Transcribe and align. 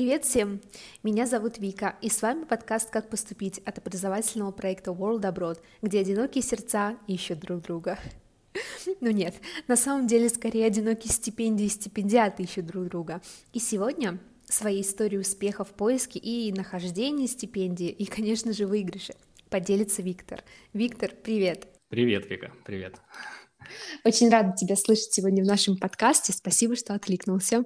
Привет 0.00 0.24
всем! 0.24 0.62
Меня 1.02 1.26
зовут 1.26 1.58
Вика, 1.58 1.94
и 2.00 2.08
с 2.08 2.22
вами 2.22 2.44
подкаст 2.44 2.88
«Как 2.88 3.10
поступить» 3.10 3.58
от 3.66 3.76
образовательного 3.76 4.50
проекта 4.50 4.92
World 4.92 5.30
Abroad, 5.30 5.58
где 5.82 6.00
одинокие 6.00 6.42
сердца 6.42 6.96
ищут 7.06 7.40
друг 7.40 7.60
друга. 7.60 7.98
Ну 9.02 9.10
нет, 9.10 9.34
на 9.68 9.76
самом 9.76 10.06
деле 10.06 10.30
скорее 10.30 10.64
одинокие 10.64 11.12
стипендии 11.12 11.66
и 11.66 11.68
стипендиаты 11.68 12.44
ищут 12.44 12.64
друг 12.64 12.88
друга. 12.88 13.20
И 13.52 13.58
сегодня 13.58 14.18
своей 14.46 14.80
историей 14.80 15.20
успеха 15.20 15.64
в 15.64 15.74
поиске 15.74 16.18
и 16.18 16.50
нахождении 16.50 17.26
стипендии, 17.26 17.90
и, 17.90 18.06
конечно 18.06 18.54
же, 18.54 18.66
выигрыше, 18.66 19.12
поделится 19.50 20.00
Виктор. 20.00 20.42
Виктор, 20.72 21.10
привет! 21.10 21.68
Привет, 21.90 22.24
Вика, 22.30 22.54
привет. 22.64 22.96
Очень 24.06 24.30
рада 24.30 24.56
тебя 24.56 24.76
слышать 24.76 25.12
сегодня 25.12 25.44
в 25.44 25.46
нашем 25.46 25.76
подкасте. 25.76 26.32
Спасибо, 26.32 26.74
что 26.74 26.94
откликнулся. 26.94 27.64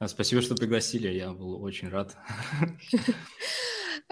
А, 0.00 0.08
спасибо, 0.08 0.40
что 0.40 0.54
пригласили, 0.54 1.08
я 1.08 1.30
был 1.30 1.62
очень 1.62 1.88
рад. 1.88 2.16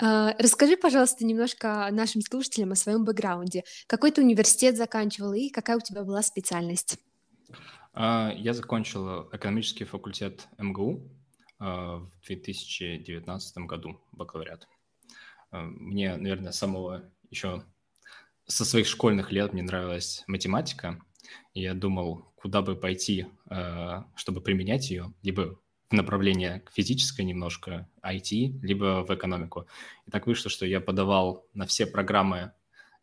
А, 0.01 0.33
расскажи, 0.39 0.77
пожалуйста, 0.77 1.25
немножко 1.25 1.89
нашим 1.91 2.21
слушателям 2.21 2.71
о 2.71 2.77
своем 2.77 3.05
бэкграунде. 3.05 3.65
Какой 3.89 4.13
ты 4.13 4.23
университет 4.23 4.77
заканчивал 4.77 5.33
и 5.33 5.49
какая 5.49 5.77
у 5.77 5.81
тебя 5.81 6.05
была 6.05 6.23
специальность? 6.23 6.99
А, 7.95 8.33
я 8.37 8.55
закончил 8.55 9.29
экономический 9.33 9.85
факультет 9.85 10.47
МГУ 10.59 11.11
в 11.59 12.11
2019 12.27 13.59
году, 13.67 14.01
бакалавриат. 14.13 14.69
Мне, 15.51 16.15
наверное, 16.17 16.53
самого 16.53 17.11
еще 17.31 17.65
со 18.47 18.65
своих 18.65 18.87
школьных 18.87 19.33
лет 19.33 19.53
мне 19.53 19.63
нравилась 19.65 20.23
математика, 20.29 21.03
и 21.55 21.63
я 21.63 21.75
думал, 21.75 22.31
куда 22.37 22.63
бы 22.63 22.77
пойти, 22.77 23.27
чтобы 24.15 24.43
применять 24.43 24.91
ее, 24.91 25.13
либо 25.23 25.59
направление 25.91 26.63
физическое 26.73 27.25
немножко, 27.25 27.89
IT, 28.03 28.61
либо 28.63 29.05
в 29.07 29.15
экономику. 29.15 29.67
И 30.07 30.11
так 30.11 30.27
вышло, 30.27 30.51
что 30.51 30.67
я 30.67 30.81
подавал 30.81 31.47
на 31.55 31.67
все 31.67 31.87
программы 31.87 32.53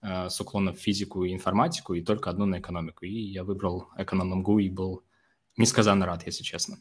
э, 0.02 0.30
с 0.30 0.40
уклоном 0.40 0.76
в 0.76 0.80
физику 0.80 1.24
и 1.24 1.34
информатику, 1.34 1.94
и 1.94 2.02
только 2.02 2.30
одну 2.30 2.46
на 2.46 2.59
экономику. 2.59 3.06
И 3.06 3.12
я 3.12 3.44
выбрал 3.44 3.88
эконом 3.98 4.40
МГУ 4.40 4.59
и 4.59 4.70
был 4.70 5.04
несказанно 5.58 6.06
рад, 6.06 6.26
если 6.26 6.44
честно. 6.44 6.78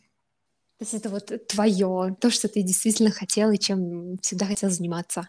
То 0.79 0.83
есть 0.83 0.95
это 0.95 1.09
вот 1.09 1.31
твое, 1.47 2.17
то, 2.21 2.31
что 2.31 2.49
ты 2.49 2.63
действительно 2.63 3.11
хотел 3.11 3.51
и 3.53 3.59
чем 3.59 4.19
всегда 4.19 4.47
хотел 4.47 4.71
заниматься. 4.71 5.29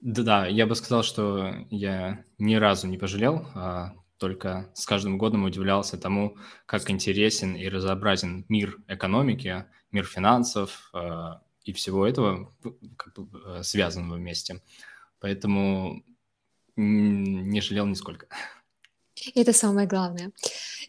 Да, 0.00 0.46
я 0.46 0.66
бы 0.66 0.74
сказал, 0.74 1.02
что 1.02 1.54
я 1.70 2.24
ни 2.38 2.56
разу 2.56 2.88
не 2.88 2.98
пожалел, 2.98 3.46
а 3.54 3.94
только 4.18 4.70
с 4.74 4.84
каждым 4.84 5.16
годом 5.16 5.44
удивлялся 5.44 5.96
тому, 5.96 6.36
как 6.66 6.90
интересен 6.90 7.54
и 7.54 7.68
разнообразен 7.68 8.44
мир 8.48 8.78
экономики, 8.86 9.64
мир 9.92 10.04
финансов 10.04 10.90
э, 10.94 11.34
и 11.64 11.72
всего 11.72 12.06
этого 12.06 12.52
как 12.96 13.14
бы, 13.18 13.40
э, 13.46 13.62
связанного 13.62 14.16
вместе. 14.16 14.62
Поэтому 15.20 16.02
не 16.76 17.60
жалел 17.60 17.86
нисколько. 17.86 18.26
Это 19.34 19.52
самое 19.52 19.86
главное. 19.86 20.32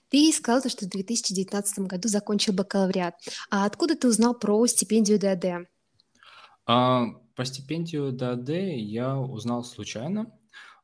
Ты 0.09 0.31
сказал, 0.31 0.69
что 0.69 0.85
в 0.85 0.89
2019 0.89 1.79
году 1.79 2.07
закончил 2.07 2.53
бакалавриат. 2.53 3.15
А 3.49 3.65
откуда 3.65 3.95
ты 3.95 4.07
узнал 4.07 4.33
про 4.33 4.65
стипендию 4.67 5.19
ДАД? 5.19 5.67
А, 6.65 7.05
про 7.35 7.45
стипендию 7.45 8.11
ДАД 8.11 8.49
я 8.49 9.17
узнал 9.17 9.63
случайно. 9.63 10.31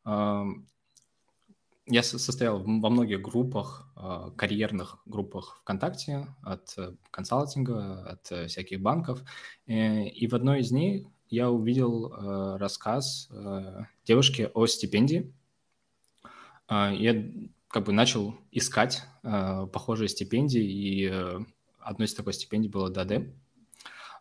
А, 0.04 0.46
я 1.90 2.04
состоял 2.04 2.60
во 2.60 2.90
многих 2.90 3.22
группах, 3.22 3.92
а, 3.96 4.32
карьерных 4.32 5.00
группах 5.06 5.58
ВКонтакте 5.62 6.28
от 6.44 6.74
э, 6.78 6.94
консалтинга, 7.10 8.04
от 8.04 8.32
э, 8.32 8.48
всяких 8.48 8.80
банков. 8.80 9.22
Э, 9.66 10.08
и 10.08 10.28
в 10.28 10.36
одной 10.36 10.60
из 10.60 10.72
них 10.72 11.08
я 11.30 11.50
увидел 11.52 12.12
рассказ 12.58 13.30
девушки 14.04 14.50
о 14.54 14.66
стипендии. 14.66 15.32
А, 16.68 16.92
я 16.92 17.24
как 17.68 17.86
бы 17.86 17.92
начал 17.92 18.36
искать 18.52 19.04
похожие 19.22 20.10
стипендии, 20.10 20.64
и 20.64 21.06
одной 21.80 22.08
из 22.08 22.16
такой 22.16 22.34
стипендий 22.34 22.70
была 22.70 22.90
ДАД. 22.90 23.26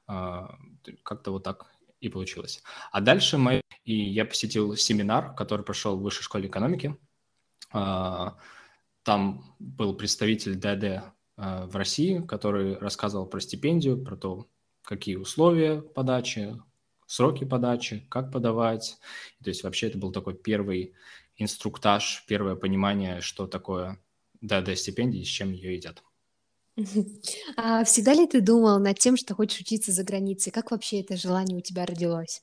А, 0.07 0.59
как-то 1.03 1.31
вот 1.31 1.45
так 1.45 1.67
и 2.01 2.09
получилось. 2.09 2.63
А 2.93 3.01
дальше 3.01 3.39
мы... 3.39 3.63
И 3.85 3.95
я 3.95 4.27
посетил 4.27 4.77
семинар, 4.77 5.35
который 5.35 5.65
прошел 5.65 5.97
в 5.97 6.03
Высшей 6.03 6.23
школе 6.25 6.49
экономики– 6.49 6.97
там 7.71 9.55
был 9.59 9.95
представитель 9.95 10.57
ДД 10.57 11.13
а, 11.37 11.67
в 11.67 11.77
России, 11.77 12.19
который 12.27 12.77
рассказывал 12.79 13.27
про 13.27 13.41
стипендию, 13.41 14.03
про 14.03 14.17
то, 14.17 14.49
какие 14.83 15.17
условия 15.17 15.81
подачи, 15.81 16.57
сроки 17.07 17.45
подачи, 17.45 18.07
как 18.11 18.33
подавать. 18.33 18.99
То 19.43 19.51
есть 19.51 19.63
вообще 19.63 19.87
это 19.87 19.99
был 19.99 20.13
такой 20.13 20.35
первый 20.35 20.95
инструктаж, 21.37 22.25
первое 22.27 22.57
понимание, 22.57 23.21
что 23.21 23.47
такое 23.47 23.99
ДД-стипендия 24.41 25.21
и 25.21 25.25
с 25.25 25.29
чем 25.29 25.53
ее 25.53 25.75
едят. 25.75 26.03
А 27.57 27.85
всегда 27.85 28.15
ли 28.15 28.27
ты 28.27 28.41
думал 28.41 28.79
над 28.79 28.99
тем, 28.99 29.17
что 29.17 29.35
хочешь 29.35 29.61
учиться 29.61 29.93
за 29.93 30.05
границей? 30.05 30.53
Как 30.53 30.71
вообще 30.71 31.01
это 31.01 31.17
желание 31.17 31.57
у 31.57 31.61
тебя 31.61 31.87
родилось? 31.87 32.43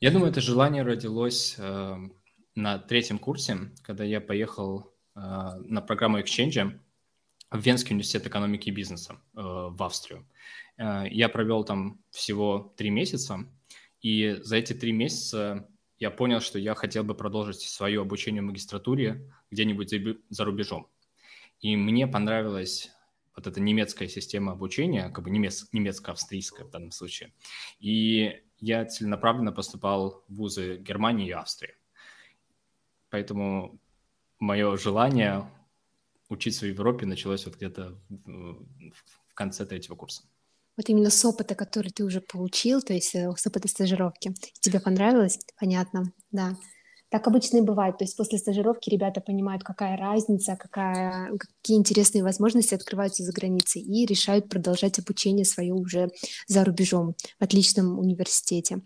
Я 0.00 0.10
думаю, 0.10 0.30
это 0.30 0.40
желание 0.40 0.82
родилось 0.82 1.56
э, 1.58 1.96
на 2.60 2.78
третьем 2.78 3.18
курсе, 3.18 3.72
когда 3.82 4.04
я 4.04 4.20
поехал 4.20 4.92
э, 5.16 5.20
на 5.20 5.80
программу 5.80 6.20
Exchange 6.20 6.78
в 7.50 7.58
Венский 7.58 7.92
университет 7.92 8.26
экономики 8.26 8.68
и 8.68 8.72
бизнеса 8.72 9.14
э, 9.34 9.40
в 9.40 9.82
Австрию. 9.82 10.26
Э, 10.76 11.04
я 11.10 11.28
провел 11.28 11.64
там 11.64 12.00
всего 12.10 12.72
три 12.76 12.90
месяца, 12.90 13.46
и 14.02 14.36
за 14.42 14.56
эти 14.56 14.72
три 14.72 14.92
месяца 14.92 15.68
я 15.98 16.10
понял, 16.10 16.40
что 16.40 16.58
я 16.58 16.74
хотел 16.74 17.04
бы 17.04 17.14
продолжить 17.14 17.60
свое 17.60 18.00
обучение 18.00 18.42
в 18.42 18.46
магистратуре 18.46 19.30
где-нибудь 19.50 19.92
за 20.30 20.44
рубежом. 20.44 20.88
И 21.60 21.76
мне 21.76 22.06
понравилась 22.06 22.90
вот 23.36 23.46
эта 23.46 23.60
немецкая 23.60 24.08
система 24.08 24.52
обучения, 24.52 25.10
как 25.10 25.24
бы 25.24 25.30
немец, 25.30 25.68
немецко-австрийская 25.72 26.66
в 26.66 26.70
данном 26.70 26.90
случае. 26.90 27.32
И 27.78 28.42
я 28.58 28.84
целенаправленно 28.86 29.52
поступал 29.52 30.24
в 30.28 30.34
вузы 30.36 30.78
Германии 30.78 31.28
и 31.28 31.32
Австрии. 31.32 31.74
Поэтому 33.10 33.78
мое 34.38 34.76
желание 34.76 35.50
учиться 36.28 36.64
в 36.64 36.68
Европе 36.68 37.06
началось 37.06 37.44
вот 37.44 37.56
где-то 37.56 37.98
в 38.08 39.34
конце 39.34 39.66
третьего 39.66 39.96
курса. 39.96 40.22
Вот 40.76 40.88
именно 40.88 41.10
с 41.10 41.24
опыта, 41.24 41.54
который 41.54 41.90
ты 41.90 42.04
уже 42.04 42.20
получил, 42.20 42.80
то 42.80 42.94
есть 42.94 43.14
э, 43.14 43.30
с 43.36 43.46
опыта 43.46 43.68
стажировки. 43.68 44.32
Тебе 44.60 44.80
понравилось? 44.80 45.38
Понятно, 45.58 46.12
да. 46.30 46.56
Так 47.10 47.26
обычно 47.26 47.58
и 47.58 47.60
бывает. 47.60 47.98
То 47.98 48.04
есть 48.04 48.16
после 48.16 48.38
стажировки 48.38 48.88
ребята 48.88 49.20
понимают, 49.20 49.64
какая 49.64 49.96
разница, 49.96 50.56
какая, 50.56 51.36
какие 51.36 51.76
интересные 51.76 52.22
возможности 52.22 52.74
открываются 52.74 53.24
за 53.24 53.32
границей 53.32 53.82
и 53.82 54.06
решают 54.06 54.48
продолжать 54.48 54.98
обучение 54.98 55.44
свое 55.44 55.74
уже 55.74 56.08
за 56.46 56.64
рубежом 56.64 57.14
в 57.38 57.42
отличном 57.42 57.98
университете. 57.98 58.80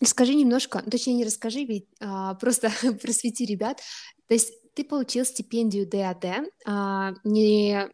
Расскажи 0.00 0.34
немножко, 0.34 0.82
точнее 0.88 1.14
не 1.14 1.24
расскажи, 1.24 1.64
ведь 1.64 1.86
а, 2.00 2.34
просто 2.34 2.70
просвети 3.02 3.44
ребят. 3.44 3.80
То 4.28 4.34
есть 4.34 4.52
ты 4.74 4.84
получил 4.84 5.24
стипендию 5.24 5.88
ДАД, 5.88 6.48
а, 6.66 7.14
не 7.24 7.88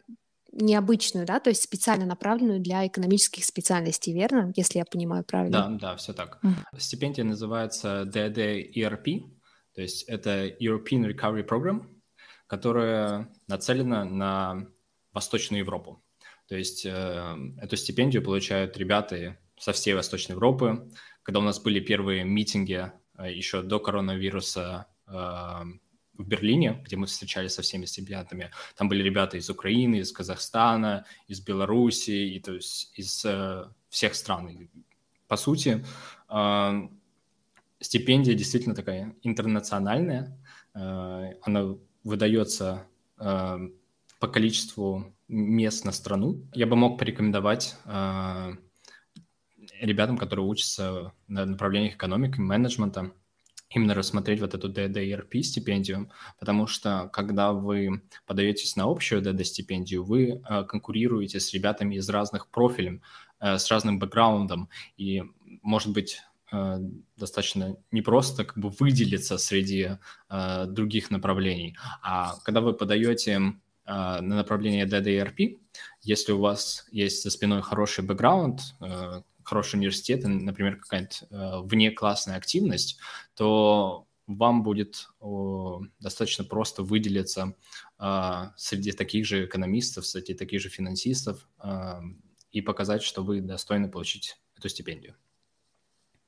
необычную, 0.57 1.27
да, 1.27 1.41
то 1.41 1.51
есть 1.51 1.63
специально 1.63 2.07
направленную 2.07 2.61
для 2.61 2.87
экономических 2.87 3.45
специальностей, 3.45 4.13
верно, 4.13 4.53
если 4.55 4.79
я 4.79 4.85
понимаю 4.85 5.25
правильно? 5.25 5.77
Да, 5.81 5.89
да, 5.91 5.97
все 5.97 6.13
так. 6.13 6.39
Mm. 6.45 6.79
Стипендия 6.79 7.25
называется 7.25 8.05
DAD 8.05 8.73
ERP, 8.73 9.23
то 9.75 9.83
есть 9.83 10.05
это 10.05 10.47
European 10.47 11.13
Recovery 11.13 11.47
Program, 11.47 11.87
которая 12.47 13.33
нацелена 13.49 14.05
на 14.05 14.69
Восточную 15.13 15.61
Европу. 15.61 16.03
То 16.47 16.57
есть 16.57 16.85
э, 16.85 17.37
эту 17.61 17.77
стипендию 17.77 18.23
получают 18.23 18.77
ребята 18.77 19.37
со 19.59 19.73
всей 19.73 19.95
Восточной 19.95 20.33
Европы, 20.33 20.91
когда 21.25 21.41
у 21.41 21.43
нас 21.43 21.59
были 21.59 21.81
первые 21.81 22.23
митинги 22.23 22.93
э, 23.19 23.33
еще 23.33 23.63
до 23.63 23.81
коронавируса 23.81 24.87
э, 25.07 25.11
в 25.13 26.29
Берлине, 26.29 26.83
где 26.85 26.97
мы 26.97 27.07
встречались 27.07 27.55
со 27.55 27.63
всеми 27.63 27.87
стипендиатами, 27.87 28.51
там 28.77 28.89
были 28.89 29.03
ребята 29.03 29.37
из 29.37 29.51
Украины, 29.51 29.97
из 29.97 30.13
Казахстана, 30.13 31.07
из 31.27 31.41
Белоруссии, 31.41 32.35
и, 32.37 32.41
то 32.41 32.53
есть 32.53 32.93
из 32.95 33.25
э, 33.25 33.65
всех 33.89 34.15
стран. 34.15 34.69
По 35.27 35.37
сути, 35.37 35.83
стипендия 37.81 38.35
действительно 38.35 38.75
такая 38.75 39.17
интернациональная, 39.23 40.39
она 40.75 41.77
выдается 42.05 42.87
по 43.17 44.29
количеству 44.31 45.15
мест 45.29 45.85
на 45.87 45.93
страну. 45.93 46.43
Я 46.53 46.67
бы 46.67 46.77
мог 46.77 46.99
порекомендовать 46.99 47.77
ребятам, 49.81 50.17
которые 50.19 50.47
учатся 50.47 51.13
на 51.29 51.45
направлениях 51.45 51.95
экономики, 51.95 52.39
менеджмента, 52.39 53.13
именно 53.75 53.95
рассмотреть 53.95 54.41
вот 54.41 54.55
эту 54.55 54.71
DDRP 54.71 55.43
стипендию, 55.43 56.11
потому 56.39 56.67
что 56.67 57.11
когда 57.13 57.53
вы 57.53 58.03
подаетесь 58.27 58.77
на 58.77 58.85
общую 58.85 59.23
DD 59.23 59.45
стипендию, 59.45 60.05
вы 60.05 60.41
э, 60.49 60.65
конкурируете 60.65 61.41
с 61.41 61.53
ребятами 61.53 61.97
из 61.97 62.09
разных 62.09 62.49
профилей, 62.49 63.03
э, 63.41 63.59
с 63.59 63.71
разным 63.71 63.99
бэкграундом, 63.99 64.69
и 64.97 65.23
может 65.63 65.93
быть 65.93 66.21
э, 66.53 66.79
достаточно 67.17 67.77
непросто 67.91 68.45
как 68.45 68.59
бы 68.59 68.69
выделиться 68.69 69.39
среди 69.39 69.99
других 70.69 71.11
направлений. 71.11 71.77
А 72.03 72.37
когда 72.45 72.61
вы 72.61 72.75
подаете 72.75 73.55
на 73.87 74.21
направление 74.21 74.87
DDRP, 74.87 75.59
если 76.01 76.33
у 76.33 76.41
вас 76.41 76.87
есть 76.91 77.23
за 77.23 77.31
спиной 77.31 77.61
хороший 77.63 78.03
бэкграунд, 78.03 78.61
хороший 79.45 79.77
университет, 79.77 80.25
например, 80.25 80.77
какая-то 80.77 81.27
э, 81.31 81.61
внеклассная 81.63 82.37
активность, 82.37 82.99
то 83.35 84.07
вам 84.27 84.63
будет 84.63 85.09
достаточно 86.01 86.45
просто 86.45 86.83
выделиться 86.83 87.55
э, 87.99 88.43
среди 88.57 88.93
таких 88.93 89.27
же 89.27 89.45
экономистов, 89.45 90.07
среди 90.07 90.35
таких 90.35 90.61
же 90.61 90.69
финансистов 90.69 91.47
э, 91.63 92.01
и 92.51 92.61
показать, 92.61 93.03
что 93.03 93.23
вы 93.23 93.41
достойны 93.41 93.89
получить 93.91 94.37
эту 94.57 94.69
стипендию. 94.69 95.15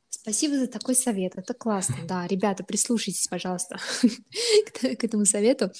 Спасибо 0.08 0.58
за 0.58 0.66
такой 0.66 0.94
совет. 0.94 1.36
Это 1.36 1.54
классно. 1.54 1.96
Да, 2.06 2.26
ребята, 2.26 2.64
прислушайтесь, 2.64 3.28
пожалуйста, 3.28 3.78
к 4.72 5.04
этому 5.04 5.24
совету. 5.24 5.70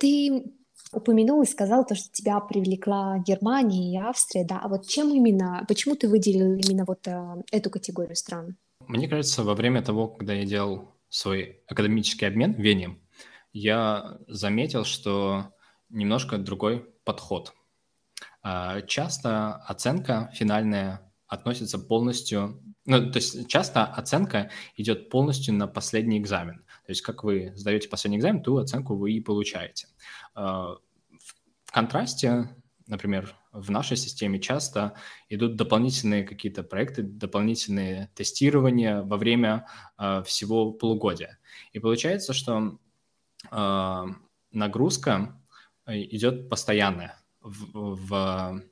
Ты 0.00 0.44
упомянул 0.92 1.42
и 1.42 1.46
сказал 1.46 1.84
то, 1.84 1.94
что 1.94 2.10
тебя 2.12 2.40
привлекла 2.40 3.18
Германия 3.18 3.92
и 3.92 3.96
Австрия, 3.96 4.44
да, 4.44 4.60
а 4.62 4.68
вот 4.68 4.86
чем 4.86 5.12
именно, 5.12 5.64
почему 5.68 5.96
ты 5.96 6.08
выделил 6.08 6.54
именно 6.54 6.84
вот 6.86 7.06
э, 7.06 7.42
эту 7.50 7.70
категорию 7.70 8.16
стран? 8.16 8.56
Мне 8.86 9.08
кажется, 9.08 9.42
во 9.42 9.54
время 9.54 9.82
того, 9.82 10.08
когда 10.08 10.32
я 10.34 10.44
делал 10.44 10.94
свой 11.08 11.62
академический 11.68 12.26
обмен 12.26 12.54
в 12.54 12.58
Вене, 12.58 12.98
я 13.52 14.18
заметил, 14.28 14.84
что 14.84 15.52
немножко 15.88 16.38
другой 16.38 16.84
подход. 17.04 17.54
А, 18.42 18.82
часто 18.82 19.54
оценка 19.54 20.30
финальная 20.34 21.12
относится 21.26 21.78
полностью, 21.78 22.62
ну, 22.84 23.10
то 23.10 23.18
есть 23.18 23.48
часто 23.48 23.84
оценка 23.84 24.50
идет 24.76 25.10
полностью 25.10 25.54
на 25.54 25.66
последний 25.66 26.18
экзамен. 26.18 26.65
То 26.86 26.92
есть 26.92 27.02
как 27.02 27.24
вы 27.24 27.52
сдаете 27.56 27.88
последний 27.88 28.18
экзамен, 28.18 28.42
ту 28.42 28.58
оценку 28.58 28.94
вы 28.94 29.12
и 29.12 29.20
получаете. 29.20 29.88
А, 30.34 30.76
в 31.64 31.72
контрасте, 31.72 32.56
например, 32.86 33.34
в 33.50 33.70
нашей 33.72 33.96
системе 33.96 34.38
часто 34.38 34.94
идут 35.28 35.56
дополнительные 35.56 36.22
какие-то 36.22 36.62
проекты, 36.62 37.02
дополнительные 37.02 38.08
тестирования 38.14 39.02
во 39.02 39.16
время 39.16 39.66
э, 39.98 40.22
всего 40.24 40.72
полугодия. 40.72 41.38
И 41.72 41.80
получается, 41.80 42.32
что 42.32 42.78
э, 43.50 44.04
нагрузка 44.52 45.42
идет 45.86 46.48
постоянная 46.48 47.20
в, 47.40 47.96
в, 47.96 48.62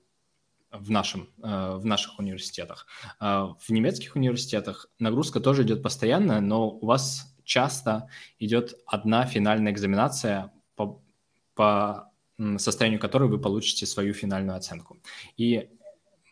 в, 0.70 0.90
нашем, 0.90 1.31
в 1.38 1.84
наших 1.84 2.19
университетах. 2.19 2.87
В 3.20 3.69
немецких 3.69 4.16
университетах 4.16 4.88
нагрузка 4.99 5.38
тоже 5.38 5.62
идет 5.62 5.81
постоянная, 5.82 6.40
но 6.40 6.69
у 6.70 6.87
вас 6.87 7.34
часто 7.44 8.08
идет 8.38 8.75
одна 8.87 9.26
финальная 9.26 9.73
экзаменация 9.73 10.52
по, 10.76 11.02
по 11.55 12.11
состоянию 12.58 13.00
которой 13.00 13.29
вы 13.29 13.38
получите 13.38 13.87
свою 13.87 14.12
финальную 14.12 14.56
оценку. 14.56 14.99
И 15.37 15.70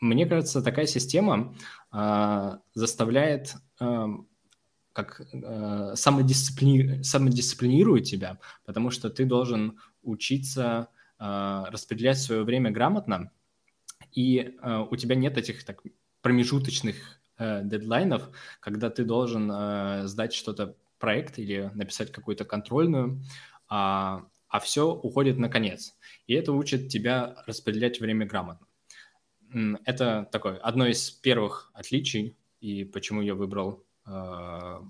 мне 0.01 0.27
кажется, 0.27 0.63
такая 0.63 0.87
система 0.87 1.55
э, 1.93 2.57
заставляет 2.75 3.55
э, 3.81 4.07
как 4.93 5.23
э, 5.33 5.93
самодисциплини... 5.95 7.03
самодисциплинирует 7.03 8.05
тебя, 8.05 8.39
потому 8.65 8.91
что 8.91 9.11
ты 9.11 9.25
должен 9.25 9.79
учиться 10.03 10.89
э, 11.21 11.65
распределять 11.69 12.19
свое 12.19 12.43
время 12.43 12.73
грамотно, 12.73 13.31
и 14.11 14.57
э, 14.61 14.87
у 14.91 14.97
тебя 14.97 15.15
нет 15.15 15.39
этих 15.39 15.65
так, 15.65 15.83
промежуточных 16.21 16.97
э, 17.39 17.63
дедлайнов, 17.65 18.29
когда 18.61 18.91
ты 18.91 19.05
должен 19.05 19.51
э, 19.53 20.07
сдать 20.07 20.33
что-то 20.35 20.77
проект 21.03 21.39
или 21.41 21.69
написать 21.75 22.13
какую-то 22.13 22.45
контрольную, 22.45 23.21
а 23.69 24.25
а 24.53 24.61
все 24.61 24.93
уходит 24.93 25.39
на 25.39 25.49
конец. 25.49 25.97
И 26.27 26.35
это 26.35 26.53
учит 26.53 26.89
тебя 26.89 27.43
распределять 27.47 28.01
время 28.01 28.27
грамотно. 28.27 28.67
Это 29.87 30.29
такое 30.31 30.59
одно 30.59 30.87
из 30.87 31.11
первых 31.11 31.71
отличий, 31.73 32.37
и 32.61 32.85
почему 32.85 33.23
я 33.23 33.35
выбрал, 33.35 33.83
э, 34.07 34.81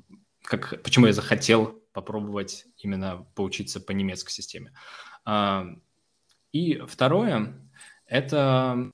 как, 0.42 0.82
почему 0.82 1.06
я 1.06 1.12
захотел 1.12 1.80
попробовать 1.92 2.66
именно 2.76 3.24
поучиться 3.36 3.80
по 3.80 3.92
немецкой 3.92 4.32
системе. 4.32 4.72
Э, 5.24 5.62
и 6.50 6.82
второе– 6.88 7.54
это 8.06 8.90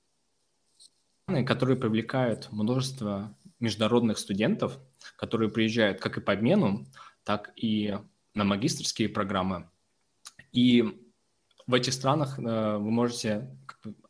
которые 1.45 1.77
привлекают 1.77 2.51
множество 2.51 3.35
международных 3.59 4.17
студентов, 4.19 4.79
которые 5.15 5.49
приезжают 5.49 5.99
как 5.99 6.17
и 6.17 6.21
по 6.21 6.33
обмену, 6.33 6.85
так 7.29 7.51
и 7.55 7.95
на 8.33 8.43
магистрские 8.43 9.09
программы– 9.09 9.69
и 10.51 10.83
в 11.67 11.73
этих 11.73 11.93
странах 11.93 12.39
э, 12.39 12.77
вы 12.77 12.91
можете 12.91 13.55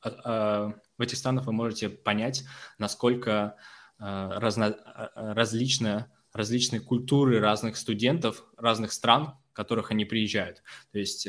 а, 0.02 0.10
а, 0.24 0.74
в 0.98 1.02
этих 1.02 1.18
странах 1.18 1.46
вы 1.46 1.54
можете 1.54 1.90
понять, 1.90 2.44
насколько 2.78 3.58
э, 4.00 4.04
разно, 4.04 4.66
э, 4.66 5.34
различно, 5.34 6.12
различные 6.34 6.80
культуры 6.80 7.40
разных 7.40 7.76
студентов, 7.78 8.44
разных 8.58 8.94
стран, 8.94 9.36
в 9.52 9.54
которых 9.54 9.92
они 9.92 10.06
приезжают. 10.06 10.64
То 10.92 11.00
есть 11.00 11.28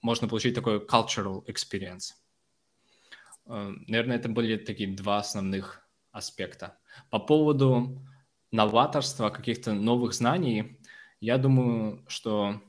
можно 0.00 0.28
получить 0.28 0.54
такой 0.54 0.78
cultural 0.78 1.44
experience. 1.46 2.14
Наверное, 3.44 4.16
это 4.16 4.28
были 4.28 4.56
такие 4.56 4.96
два 4.96 5.18
основных 5.18 5.86
аспекта. 6.10 6.78
По 7.10 7.18
поводу 7.18 8.02
новаторства, 8.52 9.30
каких-то 9.30 9.72
новых 9.72 10.14
знаний, 10.14 10.78
я 11.20 11.38
думаю, 11.38 12.04
что 12.08 12.60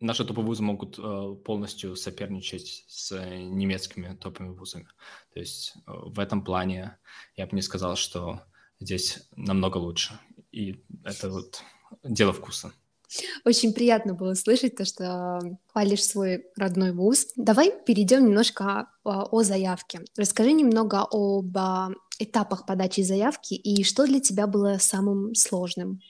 наши 0.00 0.24
топовые 0.24 0.46
вузы 0.46 0.62
могут 0.62 0.98
э, 0.98 1.34
полностью 1.44 1.96
соперничать 1.96 2.84
с 2.88 3.12
немецкими 3.12 4.16
топовыми 4.16 4.54
вузами. 4.54 4.88
То 5.32 5.40
есть 5.40 5.74
э, 5.76 5.80
в 5.86 6.18
этом 6.18 6.44
плане 6.44 6.98
я 7.36 7.46
бы 7.46 7.56
не 7.56 7.62
сказал, 7.62 7.96
что 7.96 8.42
здесь 8.78 9.28
намного 9.36 9.78
лучше. 9.78 10.18
И 10.52 10.84
это 11.04 11.30
вот 11.30 11.62
дело 12.02 12.32
вкуса. 12.32 12.72
Очень 13.44 13.72
приятно 13.72 14.14
было 14.14 14.34
слышать 14.34 14.76
то, 14.76 14.84
что 14.84 15.40
хвалишь 15.66 16.04
свой 16.04 16.46
родной 16.56 16.92
вуз. 16.92 17.26
Давай 17.36 17.72
перейдем 17.84 18.26
немножко 18.26 18.88
о, 19.04 19.24
о 19.30 19.42
заявке. 19.42 20.00
Расскажи 20.16 20.52
немного 20.52 21.06
об 21.10 21.56
а, 21.56 21.90
этапах 22.18 22.66
подачи 22.66 23.00
заявки 23.00 23.54
и 23.54 23.82
что 23.82 24.06
для 24.06 24.20
тебя 24.20 24.46
было 24.46 24.78
самым 24.78 25.34
сложным. 25.34 26.00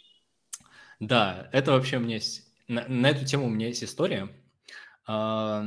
Да, 0.99 1.49
это 1.53 1.73
вообще 1.73 1.97
у 1.97 2.01
меня 2.01 2.17
есть 2.17 2.51
на, 2.69 2.87
на 2.87 3.09
эту 3.09 3.25
тему 3.25 3.47
у 3.47 3.51
меня 3.51 3.67
есть 3.67 3.83
история, 3.83 4.29
э, 5.09 5.63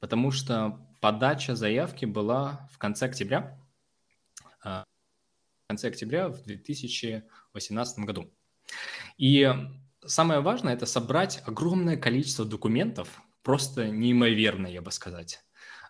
потому 0.00 0.30
что 0.32 0.80
подача 1.00 1.54
заявки 1.54 2.04
была 2.04 2.68
в 2.72 2.78
конце 2.78 3.06
октября, 3.06 3.58
в 4.62 4.84
конце 5.68 5.88
октября 5.88 6.28
в 6.28 6.42
2018 6.44 7.98
году. 8.00 8.30
И 9.18 9.48
самое 10.06 10.40
важное– 10.40 10.74
это 10.74 10.86
собрать 10.86 11.42
огромное 11.46 11.96
количество 11.96 12.44
документов, 12.44 13.22
просто 13.42 13.88
неимоверно, 13.88 14.66
я 14.66 14.82
бы 14.82 14.90
сказать, 14.90 15.44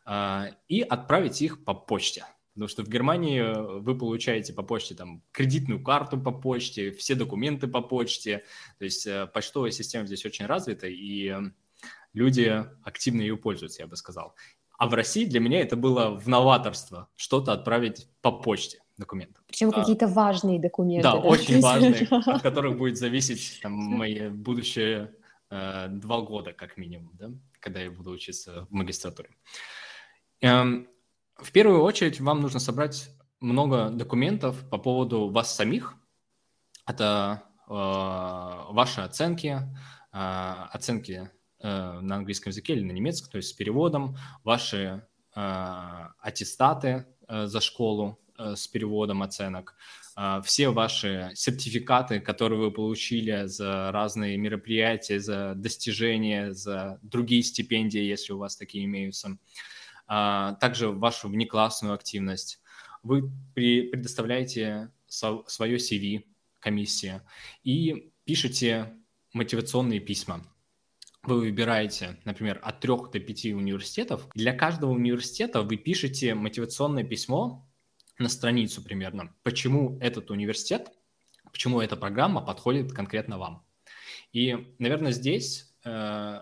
э, 0.06 0.52
и 0.68 0.80
отправить 0.80 1.42
их 1.42 1.64
по 1.64 1.74
почте– 1.74 2.26
Потому 2.54 2.68
что 2.68 2.82
в 2.82 2.88
Германии 2.88 3.40
э, 3.40 3.80
вы 3.80 3.96
получаете 3.96 4.52
по 4.52 4.62
почте 4.62 4.94
там 4.94 5.22
кредитную 5.32 5.82
карту 5.82 6.20
по 6.20 6.30
почте, 6.30 6.92
все 6.92 7.14
документы 7.14 7.66
по 7.66 7.80
почте. 7.80 8.44
То 8.78 8.84
есть 8.84 9.06
э, 9.06 9.26
почтовая 9.26 9.70
система 9.70 10.06
здесь 10.06 10.26
очень 10.26 10.44
развита, 10.44 10.86
и 10.86 11.34
люди 12.12 12.64
активно 12.82 13.22
ее 13.22 13.38
пользуются, 13.38 13.82
я 13.82 13.86
бы 13.86 13.96
сказал. 13.96 14.34
А 14.76 14.86
в 14.86 14.94
России 14.94 15.24
для 15.24 15.40
меня 15.40 15.60
это 15.60 15.76
было 15.76 16.10
в 16.10 16.28
новаторство 16.28 17.08
что-то 17.16 17.52
отправить 17.52 18.08
по 18.20 18.32
почте 18.32 18.81
документы. 18.98 19.40
Причем 19.46 19.70
а, 19.70 19.72
какие-то 19.72 20.06
важные 20.06 20.60
документы. 20.60 21.02
Да, 21.02 21.12
да? 21.12 21.18
очень 21.18 21.60
важные, 21.60 22.06
от 22.10 22.42
которых 22.42 22.76
будет 22.76 22.98
зависеть 22.98 23.60
там, 23.62 23.72
мои 23.72 24.28
будущие 24.28 25.14
э, 25.50 25.88
два 25.88 26.20
года 26.20 26.52
как 26.52 26.76
минимум, 26.76 27.12
да, 27.14 27.30
когда 27.60 27.80
я 27.80 27.90
буду 27.90 28.10
учиться 28.10 28.66
в 28.66 28.72
магистратуре. 28.72 29.30
Эм, 30.40 30.88
в 31.36 31.52
первую 31.52 31.82
очередь 31.82 32.20
вам 32.20 32.40
нужно 32.40 32.60
собрать 32.60 33.10
много 33.40 33.90
документов 33.90 34.68
по 34.70 34.78
поводу 34.78 35.28
вас 35.28 35.54
самих. 35.54 35.94
Это 36.86 37.42
э, 37.68 37.72
ваши 37.72 39.00
оценки, 39.00 39.58
э, 40.12 40.16
оценки 40.72 41.30
э, 41.60 42.00
на 42.00 42.16
английском 42.16 42.50
языке 42.50 42.74
или 42.74 42.84
на 42.84 42.92
немецком, 42.92 43.30
то 43.30 43.36
есть 43.38 43.50
с 43.50 43.52
переводом, 43.52 44.16
ваши 44.44 45.06
э, 45.34 45.40
аттестаты 46.20 47.06
э, 47.28 47.46
за 47.46 47.60
школу 47.60 48.18
с 48.56 48.66
переводом 48.68 49.22
оценок, 49.22 49.74
э, 49.76 50.02
а, 50.14 50.42
все 50.42 50.68
ваши 50.68 51.30
сертификаты, 51.34 52.20
которые 52.20 52.60
вы 52.60 52.70
получили 52.70 53.46
за 53.46 53.90
разные 53.92 54.36
мероприятия, 54.36 55.20
за 55.20 55.54
достижения, 55.54 56.52
за 56.52 56.98
другие 57.02 57.42
стипендии, 57.42 58.00
если 58.00 58.32
у 58.32 58.38
вас 58.38 58.56
такие 58.56 58.84
имеются, 58.84 59.38
а, 60.06 60.54
также 60.54 60.90
вашу 60.90 61.28
внеклассную 61.28 61.94
активность. 61.94 62.60
Вы 63.02 63.30
предоставляете 63.54 64.90
свое 65.08 65.76
CV 65.76 66.24
комиссии 66.60 67.20
и 67.64 68.12
пишете 68.24 68.92
мотивационные 69.32 69.98
письма. 70.00 70.44
Вы 71.24 71.38
выбираете, 71.38 72.18
например, 72.24 72.60
от 72.62 72.80
трех 72.80 73.10
до 73.10 73.20
пяти 73.20 73.54
университетов. 73.54 74.28
Для 74.34 74.52
каждого 74.52 74.90
университета 74.90 75.62
вы 75.62 75.76
пишете 75.76 76.34
мотивационное 76.34 77.04
письмо 77.04 77.68
на 78.22 78.28
страницу 78.28 78.82
примерно, 78.82 79.34
почему 79.42 79.98
этот 80.00 80.30
университет, 80.30 80.90
почему 81.52 81.80
эта 81.80 81.96
программа 81.96 82.40
подходит 82.40 82.92
конкретно 82.92 83.38
вам. 83.38 83.66
И, 84.32 84.74
наверное, 84.78 85.12
здесь 85.12 85.74
э, 85.84 86.40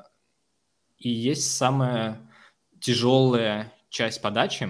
и 0.99 1.09
есть 1.09 1.57
самая 1.57 2.31
тяжелая 2.79 3.73
часть 3.89 4.23
подачи, 4.23 4.69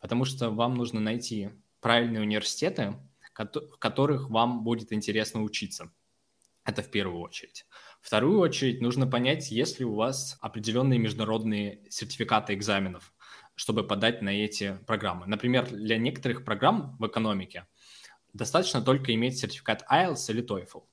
потому 0.00 0.24
что 0.24 0.50
вам 0.50 0.74
нужно 0.74 1.00
найти 1.00 1.50
правильные 1.80 2.22
университеты, 2.22 2.96
в 3.34 3.78
которых 3.78 4.30
вам 4.30 4.64
будет 4.64 4.92
интересно 4.92 5.42
учиться. 5.42 5.92
Это 6.64 6.82
в 6.82 6.90
первую 6.90 7.20
очередь. 7.20 7.66
Вторую 8.00 8.40
очередь 8.40 8.80
нужно 8.80 9.06
понять, 9.06 9.50
есть 9.50 9.78
ли 9.78 9.84
у 9.84 9.94
вас 9.94 10.36
определенные 10.40 10.98
международные 10.98 11.84
сертификаты 11.90 12.54
экзаменов 12.54 13.12
чтобы 13.56 13.84
подать 13.84 14.22
на 14.22 14.28
эти 14.28 14.78
программы. 14.86 15.26
Например, 15.26 15.68
для 15.68 15.98
некоторых 15.98 16.44
программ 16.44 16.96
в 16.98 17.06
экономике 17.06 17.66
достаточно 18.32 18.82
только 18.82 19.12
иметь 19.14 19.38
сертификат 19.38 19.84
IELTS 19.90 20.30
или 20.30 20.44
TOEFL. 20.44 20.84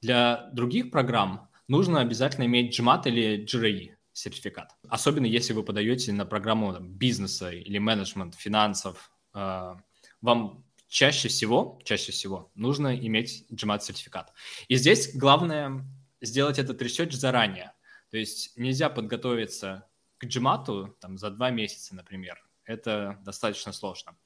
Для 0.00 0.50
других 0.52 0.90
программ 0.90 1.48
нужно 1.68 2.00
обязательно 2.00 2.44
иметь 2.44 2.78
GMAT 2.78 3.02
или 3.06 3.44
GRE 3.44 3.94
сертификат. 4.12 4.74
Особенно 4.88 5.26
если 5.26 5.52
вы 5.52 5.62
подаете 5.62 6.12
на 6.12 6.24
программу 6.24 6.72
там, 6.72 6.88
бизнеса 6.88 7.50
или 7.50 7.78
менеджмент, 7.78 8.34
финансов. 8.34 9.10
Э, 9.34 9.74
вам 10.22 10.64
чаще 10.88 11.28
всего, 11.28 11.78
чаще 11.84 12.12
всего 12.12 12.50
нужно 12.54 12.96
иметь 12.96 13.46
GMAT 13.50 13.80
сертификат. 13.80 14.32
И 14.68 14.76
здесь 14.76 15.14
главное 15.14 15.84
сделать 16.22 16.58
этот 16.58 16.80
research 16.80 17.12
заранее. 17.12 17.72
То 18.10 18.16
есть 18.16 18.56
нельзя 18.56 18.88
подготовиться 18.88 19.86
к 20.18 20.26
GMAT 20.26 20.82
у 20.82 20.96
там, 21.00 21.18
за 21.18 21.30
два 21.30 21.50
месяца, 21.50 21.94
например. 21.94 22.42
Это 22.64 23.20
достаточно 23.24 23.72
сложно. 23.72 24.16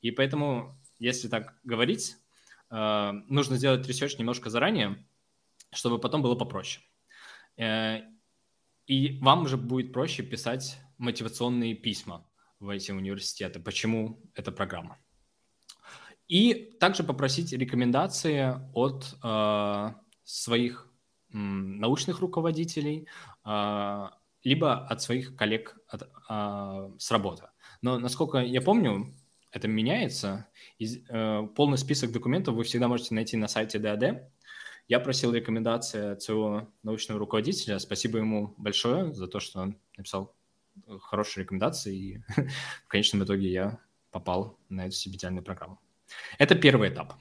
И 0.00 0.10
поэтому, 0.10 0.80
если 0.98 1.28
так 1.28 1.58
говорить, 1.64 2.16
э, 2.70 3.12
нужно 3.28 3.56
сделать 3.56 3.86
research 3.86 4.18
немножко 4.18 4.50
заранее, 4.50 5.04
чтобы 5.72 5.98
потом 5.98 6.22
было 6.22 6.34
попроще. 6.34 6.84
Э, 7.56 8.02
и 8.86 9.18
вам 9.20 9.42
уже 9.42 9.56
будет 9.56 9.92
проще 9.92 10.22
писать 10.22 10.78
мотивационные 10.96 11.74
письма 11.74 12.26
в 12.60 12.68
эти 12.68 12.92
университеты, 12.92 13.60
почему 13.60 14.20
эта 14.34 14.52
программа. 14.52 14.98
И 16.28 16.76
также 16.78 17.04
попросить 17.04 17.52
рекомендации 17.52 18.54
от 18.74 19.16
э, 19.22 19.94
своих 20.24 20.92
м, 21.32 21.78
научных 21.78 22.20
руководителей, 22.20 23.08
э, 23.44 24.08
либо 24.44 24.86
от 24.86 25.02
своих 25.02 25.36
коллег 25.36 25.76
от, 25.88 26.08
а, 26.28 26.90
с 26.98 27.10
работы. 27.10 27.44
Но, 27.82 27.98
насколько 27.98 28.38
я 28.38 28.60
помню, 28.60 29.14
это 29.50 29.68
меняется. 29.68 30.48
И, 30.78 31.04
э, 31.08 31.48
полный 31.56 31.78
список 31.78 32.12
документов 32.12 32.54
вы 32.54 32.64
всегда 32.64 32.88
можете 32.88 33.14
найти 33.14 33.36
на 33.36 33.48
сайте 33.48 33.78
ДАД. 33.78 34.30
Я 34.88 35.00
просил 35.00 35.32
рекомендации 35.32 36.12
от 36.12 36.22
своего 36.22 36.68
научного 36.82 37.18
руководителя. 37.18 37.78
Спасибо 37.78 38.18
ему 38.18 38.54
большое 38.58 39.12
за 39.12 39.26
то, 39.26 39.40
что 39.40 39.60
он 39.60 39.78
написал 39.96 40.34
хорошие 41.00 41.44
рекомендации, 41.44 41.96
и 41.96 42.18
в 42.84 42.88
конечном 42.88 43.24
итоге 43.24 43.50
я 43.50 43.78
попал 44.10 44.58
на 44.68 44.86
эту 44.86 44.92
стипендиальную 44.92 45.44
программу. 45.44 45.80
Это 46.38 46.54
первый 46.54 46.90
этап, 46.90 47.14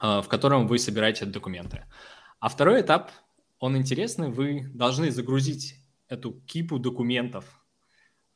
э, 0.00 0.20
в 0.20 0.28
котором 0.28 0.66
вы 0.66 0.78
собираете 0.78 1.26
документы. 1.26 1.84
А 2.40 2.48
второй 2.48 2.80
этап, 2.80 3.10
он 3.58 3.76
интересный, 3.76 4.30
вы 4.30 4.70
должны 4.74 5.10
загрузить 5.10 5.83
эту 6.14 6.32
кипу 6.46 6.78
документов 6.78 7.44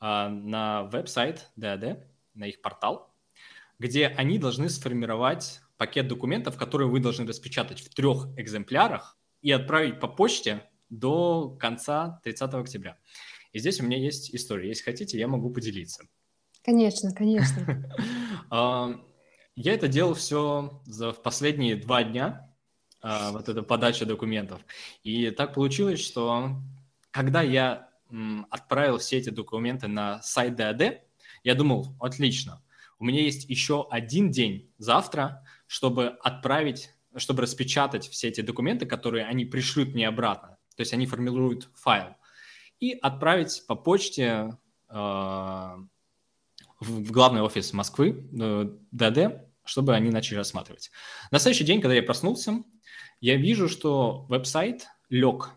а, 0.00 0.28
на 0.28 0.85
веб-сайт 0.85 1.50
ДАД, 1.56 2.06
на 2.35 2.47
их 2.47 2.61
портал, 2.61 3.14
где 3.78 4.06
они 4.08 4.38
должны 4.38 4.68
сформировать 4.68 5.61
пакет 5.76 6.08
документов, 6.08 6.56
которые 6.56 6.88
вы 6.88 7.00
должны 7.00 7.26
распечатать 7.26 7.80
в 7.80 7.88
трех 7.94 8.28
экземплярах 8.37 9.16
и 9.40 9.50
отправить 9.50 10.00
по 10.00 10.08
почте 10.08 10.68
до 10.90 11.50
конца 11.58 12.20
30 12.25 12.54
октября. 12.54 12.99
И 13.52 13.58
здесь 13.58 13.80
у 13.80 13.85
меня 13.85 13.97
есть 13.97 14.35
история. 14.35 14.68
Если 14.68 14.85
хотите, 14.85 15.18
я 15.18 15.28
могу 15.28 15.50
поделиться. 15.50 16.04
Конечно, 16.62 17.14
конечно. 17.14 17.85
А, 18.50 18.99
я 19.56 19.75
это 19.75 19.88
делал 19.88 20.14
все 20.14 20.80
за 20.87 21.12
последние 21.12 21.76
два 21.76 22.02
дня, 22.02 22.50
а, 23.02 23.30
вот 23.32 23.49
эта 23.50 23.62
подача 23.62 24.06
документов. 24.06 24.62
И 25.02 25.30
так 25.30 25.52
получилось, 25.52 26.00
что 26.00 26.52
когда 27.10 27.42
я 27.42 27.88
отправил 28.50 28.98
все 28.98 29.18
эти 29.18 29.30
документы 29.30 29.86
на 29.86 30.22
сайт 30.22 30.56
ДАД, 30.56 31.02
я 31.44 31.54
думал, 31.54 31.94
отлично, 32.00 32.62
у 32.98 33.04
меня 33.04 33.22
есть 33.22 33.48
еще 33.48 33.86
один 33.90 34.30
день 34.30 34.72
завтра, 34.78 35.44
чтобы 35.66 36.08
отправить, 36.22 36.94
чтобы 37.16 37.42
распечатать 37.42 38.08
все 38.08 38.28
эти 38.28 38.40
документы, 38.40 38.86
которые 38.86 39.24
они 39.26 39.44
пришлют 39.44 39.94
мне 39.94 40.08
обратно. 40.08 40.58
То 40.76 40.80
есть 40.80 40.92
они 40.92 41.06
формируют 41.06 41.68
файл. 41.74 42.16
И 42.80 42.92
отправить 42.92 43.64
по 43.66 43.74
почте 43.74 44.56
э, 44.88 44.94
в, 46.80 47.10
главный 47.10 47.42
офис 47.42 47.72
Москвы, 47.72 48.28
э, 48.40 48.70
ДАД, 48.90 49.48
чтобы 49.64 49.94
они 49.94 50.10
начали 50.10 50.38
рассматривать. 50.38 50.90
На 51.30 51.38
следующий 51.38 51.64
день, 51.64 51.80
когда 51.80 51.94
я 51.94 52.02
проснулся, 52.02 52.62
я 53.20 53.36
вижу, 53.36 53.68
что 53.68 54.26
веб-сайт 54.28 54.86
лег 55.08 55.50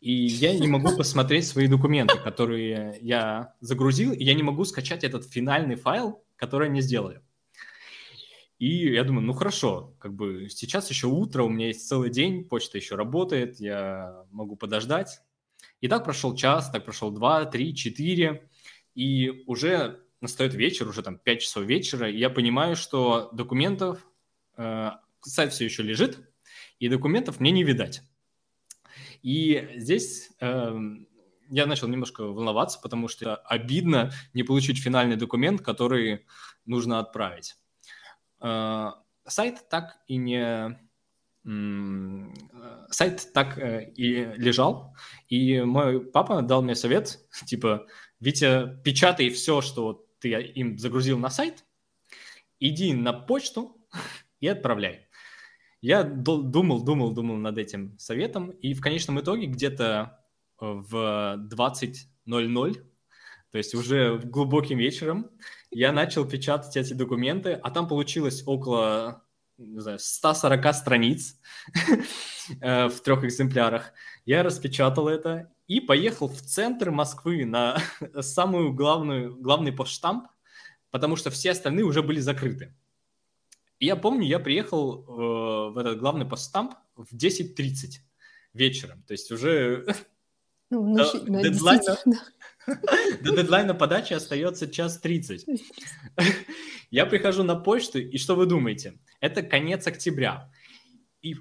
и 0.00 0.12
я 0.12 0.58
не 0.58 0.66
могу 0.66 0.96
посмотреть 0.96 1.46
свои 1.46 1.66
документы, 1.66 2.18
которые 2.18 2.98
я 3.02 3.54
загрузил, 3.60 4.12
и 4.12 4.24
я 4.24 4.34
не 4.34 4.42
могу 4.42 4.64
скачать 4.64 5.04
этот 5.04 5.24
финальный 5.26 5.76
файл, 5.76 6.24
который 6.36 6.68
они 6.68 6.80
сделали. 6.80 7.20
И 8.58 8.92
я 8.92 9.04
думаю, 9.04 9.24
ну 9.24 9.32
хорошо, 9.32 9.94
как 9.98 10.14
бы 10.14 10.48
сейчас 10.50 10.90
еще 10.90 11.06
утро, 11.06 11.44
у 11.44 11.48
меня 11.48 11.68
есть 11.68 11.86
целый 11.88 12.10
день, 12.10 12.44
почта 12.44 12.78
еще 12.78 12.94
работает, 12.94 13.58
я 13.60 14.24
могу 14.30 14.56
подождать. 14.56 15.20
И 15.80 15.88
так 15.88 16.04
прошел 16.04 16.34
час, 16.34 16.70
так 16.70 16.84
прошел 16.84 17.10
два, 17.10 17.44
три, 17.46 17.74
четыре, 17.74 18.48
и 18.94 19.44
уже 19.46 20.00
настает 20.20 20.54
вечер, 20.54 20.88
уже 20.88 21.02
там 21.02 21.16
5 21.16 21.40
часов 21.40 21.64
вечера, 21.64 22.10
и 22.10 22.18
я 22.18 22.28
понимаю, 22.28 22.76
что 22.76 23.30
документов, 23.32 24.06
э, 24.56 24.90
сайт 25.22 25.52
все 25.52 25.64
еще 25.64 25.82
лежит, 25.82 26.18
и 26.78 26.88
документов 26.88 27.40
мне 27.40 27.50
не 27.50 27.64
видать. 27.64 28.02
И 29.22 29.70
здесь 29.76 30.30
э, 30.40 30.78
я 31.50 31.66
начал 31.66 31.88
немножко 31.88 32.22
волноваться, 32.22 32.80
потому 32.80 33.08
что 33.08 33.36
обидно 33.36 34.12
не 34.34 34.42
получить 34.42 34.78
финальный 34.78 35.16
документ, 35.16 35.60
который 35.60 36.26
нужно 36.64 36.98
отправить. 36.98 37.56
Э, 38.40 38.92
сайт 39.26 39.68
так 39.68 39.98
и 40.06 40.16
не 40.16 40.78
сайт 42.90 43.32
так 43.32 43.58
э, 43.58 43.90
и 43.96 44.24
лежал, 44.36 44.94
и 45.28 45.62
мой 45.62 46.00
папа 46.00 46.42
дал 46.42 46.62
мне 46.62 46.74
совет, 46.74 47.18
типа, 47.46 47.86
Витя, 48.20 48.78
печатай 48.84 49.30
все, 49.30 49.62
что 49.62 50.06
ты 50.18 50.32
им 50.32 50.78
загрузил 50.78 51.18
на 51.18 51.30
сайт, 51.30 51.64
иди 52.58 52.92
на 52.92 53.12
почту 53.14 53.76
и 54.40 54.48
отправляй. 54.48 55.08
Я 55.80 56.02
думал, 56.02 56.82
думал, 56.82 57.12
думал 57.12 57.36
над 57.36 57.56
этим 57.56 57.98
советом, 57.98 58.50
и 58.50 58.74
в 58.74 58.80
конечном 58.80 59.20
итоге 59.20 59.46
где-то 59.46 60.20
э, 60.60 60.64
в 60.66 61.48
20.00, 61.50 62.74
то 63.50 63.58
есть 63.58 63.74
уже 63.74 64.18
глубоким 64.18 64.78
вечером, 64.78 65.30
я 65.70 65.92
начал 65.92 66.28
печатать 66.28 66.76
эти 66.76 66.92
документы, 66.92 67.52
а 67.54 67.70
там 67.70 67.88
получилось 67.88 68.42
около 68.46 69.24
не 69.60 69.80
знаю, 69.80 69.98
140 69.98 70.74
страниц 70.74 71.38
э, 72.60 72.88
в 72.88 73.00
трех 73.00 73.24
экземплярах. 73.24 73.92
Я 74.24 74.42
распечатал 74.42 75.08
это 75.08 75.52
и 75.66 75.80
поехал 75.80 76.28
в 76.28 76.40
центр 76.40 76.90
Москвы 76.90 77.44
на 77.44 77.78
самую 78.20 78.72
главную, 78.72 79.36
главный 79.36 79.72
поштамп, 79.72 80.28
потому 80.90 81.16
что 81.16 81.30
все 81.30 81.50
остальные 81.50 81.84
уже 81.84 82.02
были 82.02 82.20
закрыты 82.20 82.74
я 83.86 83.96
помню, 83.96 84.26
я 84.26 84.38
приехал 84.38 85.04
э, 85.04 85.72
в 85.72 85.78
этот 85.78 85.98
главный 85.98 86.26
постстамп 86.26 86.74
в 86.96 87.14
10.30 87.14 88.00
вечером. 88.52 89.02
То 89.04 89.12
есть 89.12 89.30
уже 89.30 89.86
ну, 90.70 90.84
ну, 91.26 91.42
дедлайна, 91.42 91.98
До 93.22 93.36
дедлайна 93.36 93.74
подачи 93.74 94.12
остается 94.12 94.68
час 94.68 94.98
30. 95.00 95.46
Я 96.90 97.06
прихожу 97.06 97.42
на 97.42 97.56
почту, 97.56 97.98
и 97.98 98.18
что 98.18 98.36
вы 98.36 98.46
думаете? 98.46 98.98
Это 99.20 99.42
конец 99.42 99.86
октября. 99.86 100.52
И 101.22 101.36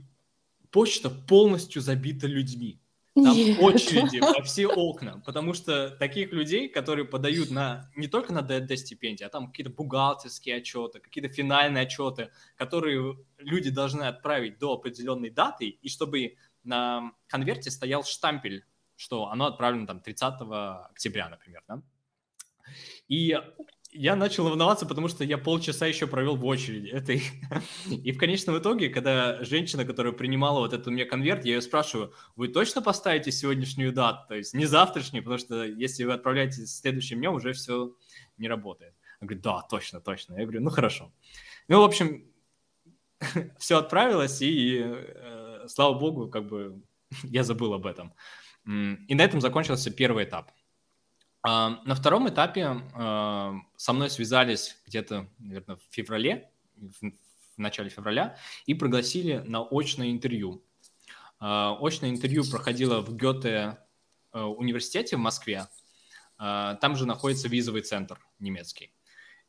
почта 0.71 1.09
полностью 1.09 1.81
забита 1.81 2.27
людьми. 2.27 2.81
Там 3.23 3.35
Нет. 3.35 3.59
очереди 3.59 4.19
во 4.19 4.41
все 4.43 4.67
окна, 4.67 5.21
потому 5.25 5.53
что 5.53 5.89
таких 5.89 6.31
людей, 6.31 6.69
которые 6.69 7.05
подают 7.05 7.51
на 7.51 7.89
не 7.95 8.07
только 8.07 8.33
на 8.33 8.41
ДД 8.41 8.77
стипендии, 8.77 9.23
а 9.23 9.29
там 9.29 9.47
какие-то 9.47 9.71
бухгалтерские 9.71 10.57
отчеты, 10.57 10.99
какие-то 10.99 11.29
финальные 11.29 11.83
отчеты, 11.83 12.31
которые 12.55 13.17
люди 13.37 13.69
должны 13.69 14.03
отправить 14.03 14.59
до 14.59 14.73
определенной 14.73 15.29
даты, 15.29 15.67
и 15.67 15.89
чтобы 15.89 16.35
на 16.63 17.11
конверте 17.27 17.71
стоял 17.71 18.03
штампель, 18.03 18.65
что 18.95 19.27
оно 19.29 19.45
отправлено 19.45 19.87
там 19.87 20.01
30 20.01 20.33
октября, 20.89 21.29
например, 21.29 21.63
да? 21.67 21.81
И 23.07 23.37
я 23.91 24.15
начал 24.15 24.45
волноваться, 24.45 24.85
потому 24.85 25.07
что 25.07 25.23
я 25.23 25.37
полчаса 25.37 25.87
еще 25.87 26.07
провел 26.07 26.35
в 26.35 26.45
очереди. 26.45 26.87
Это... 26.89 27.13
И 27.89 28.11
в 28.11 28.17
конечном 28.17 28.57
итоге, 28.57 28.89
когда 28.89 29.43
женщина, 29.43 29.85
которая 29.85 30.13
принимала 30.13 30.59
вот 30.59 30.73
этот 30.73 30.87
у 30.87 30.91
меня 30.91 31.05
конверт, 31.05 31.45
я 31.45 31.55
ее 31.55 31.61
спрашиваю, 31.61 32.13
вы 32.35 32.49
точно 32.49 32.81
поставите 32.81 33.31
сегодняшнюю 33.31 33.91
дату? 33.91 34.27
То 34.27 34.35
есть 34.35 34.53
не 34.53 34.65
завтрашнюю, 34.65 35.23
потому 35.23 35.39
что 35.39 35.63
если 35.63 36.03
вы 36.03 36.13
отправляете 36.13 36.65
следующим 36.65 37.17
днем, 37.17 37.33
уже 37.33 37.53
все 37.53 37.95
не 38.37 38.47
работает. 38.47 38.93
Она 39.19 39.27
говорит, 39.27 39.43
да, 39.43 39.61
точно, 39.69 39.99
точно. 39.99 40.35
Я 40.35 40.43
говорю, 40.43 40.61
ну 40.61 40.69
хорошо. 40.69 41.11
Ну, 41.67 41.81
в 41.81 41.83
общем, 41.83 42.25
все 43.57 43.77
отправилось, 43.77 44.41
и 44.41 44.81
э, 44.83 45.65
слава 45.67 45.97
богу, 45.97 46.29
как 46.29 46.47
бы 46.47 46.81
я 47.23 47.43
забыл 47.43 47.73
об 47.73 47.85
этом. 47.85 48.13
И 48.65 49.15
на 49.15 49.23
этом 49.23 49.41
закончился 49.41 49.89
первый 49.89 50.25
этап. 50.25 50.51
А, 51.41 51.81
на 51.85 51.95
втором 51.95 52.27
этапе 52.27 52.81
а, 52.93 53.55
со 53.77 53.93
мной 53.93 54.09
связались 54.09 54.81
где-то, 54.85 55.29
наверное, 55.39 55.77
в 55.77 55.81
феврале, 55.89 56.51
в 56.75 57.57
начале 57.57 57.89
февраля, 57.89 58.37
и 58.65 58.73
пригласили 58.73 59.37
на 59.37 59.65
очное 59.69 60.11
интервью. 60.11 60.63
А, 61.39 61.77
очное 61.79 62.09
интервью 62.09 62.43
проходило 62.49 63.01
в 63.01 63.15
Гёте 63.15 63.77
университете 64.31 65.15
в 65.15 65.19
Москве. 65.19 65.67
Там 66.37 66.95
же 66.95 67.07
находится 67.07 67.47
визовый 67.47 67.81
центр 67.81 68.23
немецкий. 68.37 68.93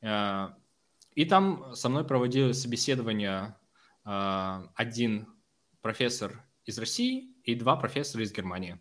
И 0.00 1.24
там 1.28 1.74
со 1.74 1.90
мной 1.90 2.06
проводили 2.06 2.52
собеседование 2.52 3.54
один 4.02 5.28
профессор 5.82 6.42
из 6.64 6.78
России 6.78 7.34
и 7.44 7.54
два 7.54 7.76
профессора 7.76 8.24
из 8.24 8.32
Германии. 8.32 8.80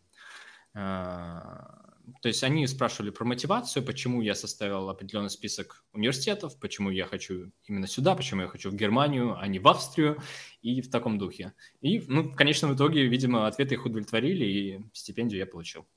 То 2.22 2.28
есть 2.28 2.44
они 2.44 2.66
спрашивали 2.68 3.10
про 3.10 3.26
мотивацию, 3.26 3.84
почему 3.84 4.22
я 4.22 4.36
составил 4.36 4.90
определенный 4.90 5.30
список 5.30 5.84
университетов, 5.94 6.60
почему 6.60 6.90
я 6.90 7.06
хочу 7.06 7.52
именно 7.66 7.88
сюда, 7.88 8.16
почему 8.16 8.42
я 8.42 8.48
хочу 8.48 8.70
в 8.70 8.76
Германию, 8.76 9.38
а 9.40 9.48
не 9.48 9.60
в 9.60 9.68
Австрию, 9.68 10.22
и 10.62 10.82
в 10.82 10.90
таком 10.90 11.18
духе. 11.18 11.54
И 11.82 12.00
ну, 12.08 12.24
в 12.24 12.36
конечном 12.36 12.76
итоге, 12.76 13.06
видимо, 13.06 13.48
ответы 13.48 13.76
их 13.76 13.86
удовлетворили, 13.86 14.46
и 14.46 14.80
стипендию 14.94 15.40
я 15.40 15.46
получил. 15.46 15.88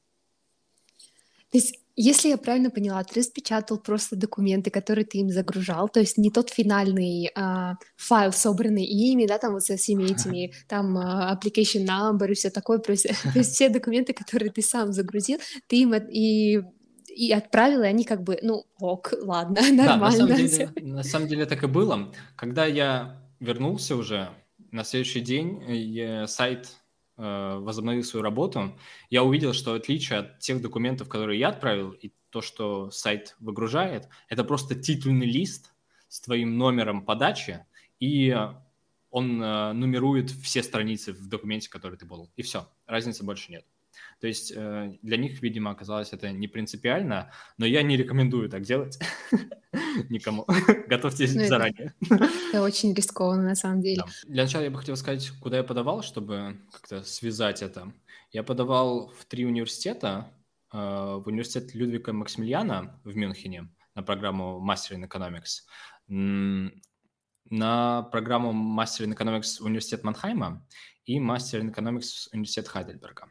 То 1.52 1.58
есть, 1.58 1.78
если 1.96 2.30
я 2.30 2.38
правильно 2.38 2.70
поняла, 2.70 3.04
ты 3.04 3.20
распечатал 3.20 3.78
просто 3.78 4.16
документы, 4.16 4.70
которые 4.70 5.04
ты 5.04 5.18
им 5.18 5.28
загружал, 5.28 5.90
то 5.90 6.00
есть 6.00 6.16
не 6.16 6.30
тот 6.30 6.48
финальный 6.48 7.30
а, 7.34 7.74
файл, 7.96 8.32
собранный 8.32 8.84
ими, 8.84 9.26
да, 9.26 9.36
там 9.36 9.52
вот 9.52 9.62
со 9.62 9.76
всеми 9.76 10.04
этими, 10.04 10.54
там 10.66 10.96
а, 10.96 11.38
application 11.38 11.86
number 11.86 12.30
и 12.30 12.34
все 12.34 12.48
такое, 12.48 12.78
то 12.78 12.92
есть, 12.92 13.06
то 13.34 13.38
есть 13.38 13.52
все 13.52 13.68
документы, 13.68 14.14
которые 14.14 14.50
ты 14.50 14.62
сам 14.62 14.92
загрузил, 14.92 15.38
ты 15.66 15.82
им 15.82 15.94
и 15.94 16.62
и 17.14 17.30
отправил, 17.30 17.82
и 17.82 17.86
они 17.86 18.04
как 18.04 18.22
бы, 18.22 18.38
ну, 18.42 18.64
ок, 18.78 19.12
ладно, 19.20 19.60
нормально. 19.70 19.82
Да, 19.92 19.96
на 19.98 20.10
самом, 20.10 20.36
деле, 20.36 20.70
на 20.80 21.02
самом 21.02 21.28
деле 21.28 21.44
так 21.44 21.62
и 21.62 21.66
было. 21.66 22.10
Когда 22.36 22.64
я 22.64 23.22
вернулся 23.38 23.96
уже, 23.96 24.30
на 24.70 24.82
следующий 24.82 25.20
день 25.20 25.62
я, 25.68 26.26
сайт 26.26 26.70
Э, 27.24 27.58
возобновил 27.60 28.02
свою 28.02 28.24
работу, 28.24 28.76
я 29.08 29.22
увидел, 29.22 29.52
что 29.52 29.74
отличие 29.74 30.18
от 30.18 30.40
тех 30.40 30.60
документов, 30.60 31.08
которые 31.08 31.38
я 31.38 31.50
отправил, 31.50 31.92
и 31.92 32.12
то, 32.30 32.42
что 32.42 32.90
сайт 32.90 33.36
выгружает, 33.38 34.08
это 34.28 34.42
просто 34.42 34.74
титульный 34.74 35.26
лист 35.26 35.72
с 36.08 36.20
твоим 36.20 36.58
номером 36.58 37.04
подачи, 37.04 37.64
и 38.00 38.36
он 39.10 39.40
э, 39.40 39.72
нумерует 39.72 40.32
все 40.32 40.64
страницы 40.64 41.12
в 41.12 41.28
документе, 41.28 41.70
который 41.70 41.96
ты 41.96 42.06
был. 42.06 42.28
И 42.34 42.42
все, 42.42 42.68
разницы 42.86 43.22
больше 43.22 43.52
нет. 43.52 43.64
То 44.20 44.26
есть 44.26 44.52
э, 44.54 44.96
для 45.02 45.16
них, 45.16 45.42
видимо, 45.42 45.70
оказалось 45.70 46.12
это 46.12 46.30
не 46.30 46.48
принципиально, 46.48 47.32
но 47.58 47.66
я 47.66 47.82
не 47.82 47.96
рекомендую 47.96 48.48
так 48.48 48.62
делать 48.62 48.98
никому. 50.10 50.46
Готовьтесь 50.88 51.34
ну, 51.34 51.44
заранее. 51.46 51.94
Это 52.50 52.62
очень 52.62 52.94
рискованно, 52.94 53.42
на 53.42 53.54
самом 53.54 53.80
деле. 53.82 54.04
Для 54.26 54.44
начала 54.44 54.62
я 54.62 54.70
бы 54.70 54.78
хотел 54.78 54.96
сказать, 54.96 55.30
куда 55.40 55.58
я 55.58 55.64
подавал, 55.64 56.02
чтобы 56.02 56.60
как-то 56.72 57.02
связать 57.02 57.62
это. 57.62 57.92
Я 58.30 58.42
подавал 58.42 59.08
в 59.08 59.24
три 59.24 59.44
университета. 59.44 60.32
Э, 60.72 61.20
в 61.22 61.26
университет 61.26 61.74
Людвига 61.74 62.12
Максимилиана 62.12 63.00
в 63.04 63.14
Мюнхене 63.16 63.68
на 63.94 64.02
программу 64.02 64.58
Master 64.66 64.96
in 64.96 65.06
Economics, 65.06 65.62
на 67.50 68.02
программу 68.02 68.52
Master 68.52 69.06
in 69.06 69.14
Economics 69.14 69.62
университет 69.62 70.02
Манхайма 70.04 70.66
и 71.04 71.18
Master 71.18 71.60
in 71.60 71.74
Economics 71.74 72.28
университет 72.32 72.68
Хайдельберга. 72.68 73.30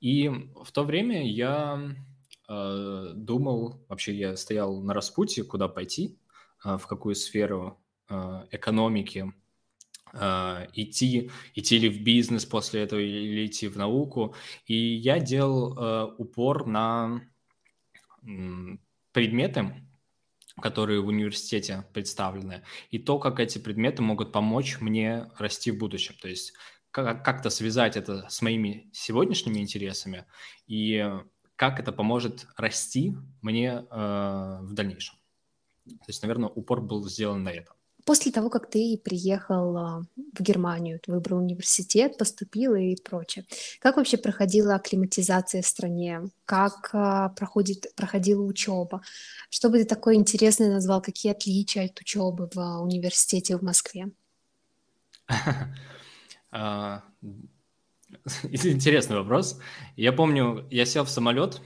И 0.00 0.28
в 0.28 0.70
то 0.72 0.84
время 0.84 1.26
я 1.26 1.94
э, 2.48 3.12
думал, 3.14 3.84
вообще 3.88 4.14
я 4.14 4.36
стоял 4.36 4.80
на 4.82 4.94
распутье, 4.94 5.44
куда 5.44 5.68
пойти, 5.68 6.18
э, 6.64 6.76
в 6.76 6.86
какую 6.86 7.14
сферу 7.14 7.80
э, 8.08 8.46
экономики 8.50 9.32
э, 10.12 10.66
идти, 10.74 11.30
идти 11.54 11.78
ли 11.78 11.88
в 11.88 12.02
бизнес 12.02 12.44
после 12.44 12.82
этого 12.82 13.00
или 13.00 13.46
идти 13.46 13.68
в 13.68 13.76
науку. 13.76 14.34
И 14.66 14.74
я 14.76 15.18
делал 15.20 15.78
э, 15.78 16.14
упор 16.18 16.66
на 16.66 17.22
э, 18.22 18.26
предметы, 19.12 19.72
которые 20.60 21.00
в 21.00 21.08
университете 21.08 21.84
представлены, 21.92 22.62
и 22.90 22.98
то, 22.98 23.18
как 23.18 23.40
эти 23.40 23.58
предметы 23.58 24.02
могут 24.02 24.32
помочь 24.32 24.80
мне 24.80 25.26
расти 25.36 25.70
в 25.70 25.78
будущем. 25.78 26.14
То 26.20 26.28
есть 26.28 26.54
как-то 26.94 27.50
связать 27.50 27.96
это 27.96 28.26
с 28.28 28.40
моими 28.40 28.88
сегодняшними 28.92 29.58
интересами 29.58 30.26
и 30.68 31.04
как 31.56 31.80
это 31.80 31.92
поможет 31.92 32.46
расти 32.56 33.16
мне 33.42 33.84
э, 33.90 34.58
в 34.62 34.72
дальнейшем. 34.72 35.16
То 35.86 36.08
есть, 36.08 36.22
наверное, 36.22 36.48
упор 36.48 36.80
был 36.80 37.06
сделан 37.08 37.42
на 37.42 37.50
это. 37.50 37.72
После 38.04 38.32
того, 38.32 38.50
как 38.50 38.68
ты 38.68 39.00
приехал 39.02 39.72
в 40.16 40.42
Германию, 40.42 41.00
ты 41.00 41.10
выбрал 41.10 41.38
университет, 41.38 42.18
поступил 42.18 42.74
и 42.74 42.96
прочее, 42.96 43.46
как 43.80 43.96
вообще 43.96 44.18
проходила 44.18 44.74
акклиматизация 44.74 45.62
в 45.62 45.66
стране? 45.66 46.20
Как 46.44 46.90
а, 46.92 47.30
проходит, 47.30 47.94
проходила 47.96 48.42
учеба? 48.42 49.00
Что 49.48 49.70
бы 49.70 49.78
ты 49.78 49.86
такое 49.86 50.16
интересное 50.16 50.70
назвал? 50.70 51.00
Какие 51.00 51.32
отличия 51.32 51.86
от 51.86 51.98
учебы 51.98 52.50
в 52.52 52.82
университете 52.82 53.56
в 53.56 53.62
Москве? 53.62 54.10
А, 56.54 57.02
интересный 58.44 59.16
вопрос. 59.16 59.60
Я 59.96 60.12
помню, 60.12 60.68
я 60.70 60.86
сел 60.86 61.04
в 61.04 61.10
самолет, 61.10 61.60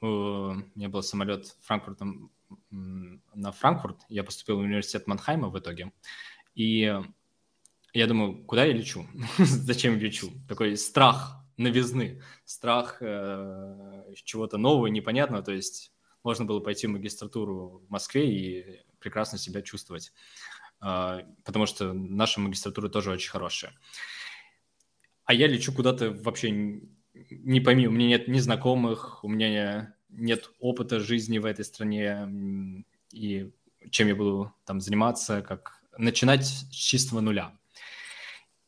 у 0.00 0.54
меня 0.74 0.88
был 0.88 1.04
самолет 1.04 1.56
Франкфуртом 1.62 2.32
на 2.70 3.52
Франкфурт, 3.52 4.00
я 4.08 4.24
поступил 4.24 4.56
в 4.56 4.62
университет 4.62 5.06
Манхайма 5.06 5.50
в 5.50 5.58
итоге, 5.58 5.92
и 6.56 7.00
я 7.92 8.06
думаю, 8.08 8.44
куда 8.44 8.64
я 8.64 8.72
лечу? 8.72 9.06
Зачем 9.38 9.98
лечу? 9.98 10.32
Такой 10.48 10.76
страх 10.76 11.36
новизны, 11.56 12.20
страх 12.44 12.96
э, 13.02 14.14
чего-то 14.24 14.58
нового, 14.58 14.88
непонятного, 14.88 15.44
то 15.44 15.52
есть 15.52 15.92
можно 16.24 16.44
было 16.44 16.58
пойти 16.58 16.88
в 16.88 16.90
магистратуру 16.90 17.84
в 17.86 17.88
Москве 17.88 18.34
и 18.34 18.80
прекрасно 18.98 19.38
себя 19.38 19.62
чувствовать, 19.62 20.12
э, 20.82 21.20
потому 21.44 21.66
что 21.66 21.92
наша 21.92 22.40
магистратура 22.40 22.88
тоже 22.88 23.12
очень 23.12 23.30
хорошая 23.30 23.72
а 25.24 25.34
я 25.34 25.46
лечу 25.46 25.72
куда-то 25.72 26.10
вообще 26.10 26.50
не 27.30 27.60
пойми, 27.60 27.86
у 27.86 27.90
меня 27.90 28.08
нет 28.08 28.28
ни 28.28 28.38
знакомых, 28.38 29.24
у 29.24 29.28
меня 29.28 29.94
нет 30.10 30.50
опыта 30.60 31.00
жизни 31.00 31.38
в 31.38 31.44
этой 31.44 31.64
стране, 31.64 32.84
и 33.12 33.50
чем 33.90 34.08
я 34.08 34.14
буду 34.14 34.52
там 34.64 34.80
заниматься, 34.80 35.42
как 35.42 35.82
начинать 35.96 36.44
с 36.46 36.68
чистого 36.70 37.20
нуля. 37.20 37.52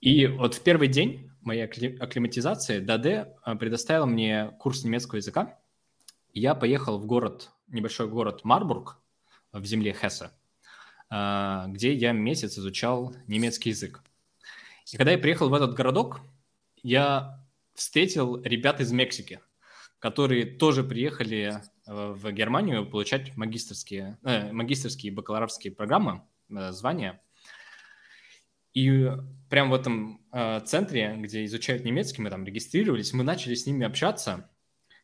И 0.00 0.26
вот 0.26 0.54
в 0.54 0.62
первый 0.62 0.88
день 0.88 1.30
моей 1.40 1.64
акклиматизации 1.64 2.80
ДАД 2.80 3.36
а, 3.42 3.56
предоставил 3.56 4.06
мне 4.06 4.52
курс 4.58 4.84
немецкого 4.84 5.16
языка. 5.16 5.58
Я 6.32 6.54
поехал 6.54 6.98
в 6.98 7.06
город, 7.06 7.50
небольшой 7.68 8.08
город 8.08 8.44
Марбург 8.44 8.98
в 9.52 9.64
земле 9.64 9.96
Хесса, 9.98 10.32
а, 11.08 11.66
где 11.68 11.94
я 11.94 12.12
месяц 12.12 12.58
изучал 12.58 13.14
немецкий 13.26 13.70
язык. 13.70 14.02
И 14.92 14.96
когда 14.96 15.12
я 15.12 15.18
приехал 15.18 15.48
в 15.48 15.54
этот 15.54 15.74
городок, 15.74 16.20
я 16.86 17.44
встретил 17.74 18.40
ребят 18.42 18.80
из 18.80 18.92
Мексики. 18.92 19.40
которые 19.98 20.44
тоже 20.44 20.84
приехали 20.84 21.54
э, 21.86 22.12
в 22.12 22.30
Германию 22.30 22.88
получать 22.88 23.36
магистрские, 23.36 24.18
э, 24.22 24.52
магистрские 24.52 25.10
бакалаврские 25.10 25.72
программы, 25.72 26.22
э, 26.50 26.70
звания. 26.70 27.20
И 28.74 29.10
прямо 29.48 29.70
в 29.70 29.80
этом 29.80 30.20
э, 30.32 30.60
центре, 30.60 31.16
где 31.16 31.44
изучают 31.46 31.84
немецкий, 31.84 32.22
мы 32.22 32.30
там 32.30 32.44
регистрировались, 32.44 33.14
мы 33.14 33.24
начали 33.24 33.54
с 33.54 33.66
ними 33.66 33.86
общаться. 33.86 34.48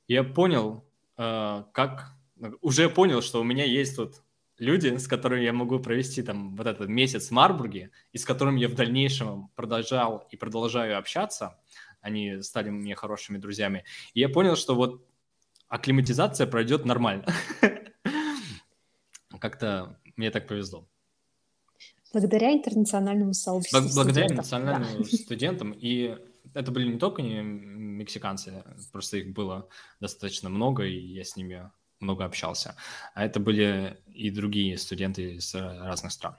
Я 0.06 0.24
понял, 0.24 0.84
э, 1.16 1.64
как... 1.72 2.12
Уже 2.60 2.90
понял, 2.90 3.22
что 3.22 3.40
у 3.40 3.44
меня 3.44 3.64
есть 3.64 3.96
тут 3.96 4.22
люди, 4.62 4.96
с 4.96 5.08
которыми 5.08 5.42
я 5.42 5.52
могу 5.52 5.78
провести 5.80 6.22
там 6.22 6.56
вот 6.56 6.66
этот 6.66 6.88
месяц 6.88 7.28
в 7.28 7.30
Марбурге, 7.32 7.90
и 8.12 8.18
с 8.18 8.24
которыми 8.24 8.60
я 8.60 8.68
в 8.68 8.74
дальнейшем 8.74 9.48
продолжал 9.56 10.26
и 10.30 10.36
продолжаю 10.36 10.98
общаться. 10.98 11.58
Они 12.00 12.40
стали 12.42 12.70
мне 12.70 12.94
хорошими 12.94 13.38
друзьями. 13.38 13.84
И 14.14 14.20
я 14.20 14.28
понял, 14.28 14.56
что 14.56 14.74
вот 14.74 15.04
акклиматизация 15.68 16.46
пройдет 16.46 16.84
нормально. 16.84 17.26
Как-то 19.40 19.98
мне 20.16 20.30
так 20.30 20.46
повезло. 20.46 20.86
Благодаря 22.12 22.52
интернациональному 22.52 23.34
сообществу. 23.34 23.80
Благодаря 23.94 24.26
интернациональным 24.26 25.02
да. 25.02 25.08
студентам. 25.16 25.72
И 25.72 26.16
это 26.54 26.70
были 26.70 26.92
не 26.92 26.98
только 26.98 27.22
не 27.22 27.40
мексиканцы, 27.40 28.62
просто 28.92 29.16
их 29.18 29.32
было 29.32 29.68
достаточно 30.00 30.48
много, 30.50 30.84
и 30.84 30.96
я 30.96 31.24
с 31.24 31.36
ними 31.36 31.70
много 32.02 32.24
общался. 32.24 32.76
А 33.14 33.24
это 33.24 33.40
были 33.40 33.98
и 34.12 34.30
другие 34.30 34.76
студенты 34.76 35.36
из 35.36 35.54
разных 35.54 36.12
стран. 36.12 36.36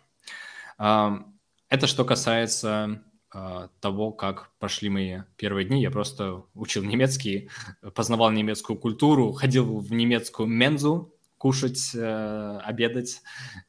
Это 0.78 1.88
что 1.88 2.06
касается 2.06 3.02
а, 3.34 3.70
того, 3.80 4.12
как 4.12 4.52
прошли 4.60 4.90
мои 4.90 5.22
первые 5.38 5.66
дни. 5.66 5.82
Я 5.82 5.90
просто 5.90 6.44
учил 6.54 6.84
немецкий, 6.84 7.50
познавал 7.96 8.30
немецкую 8.30 8.78
культуру, 8.78 9.32
ходил 9.32 9.80
в 9.80 9.92
немецкую 9.92 10.48
мензу 10.48 11.16
кушать, 11.40 11.92
э, 11.96 12.60
обедать. 12.64 13.22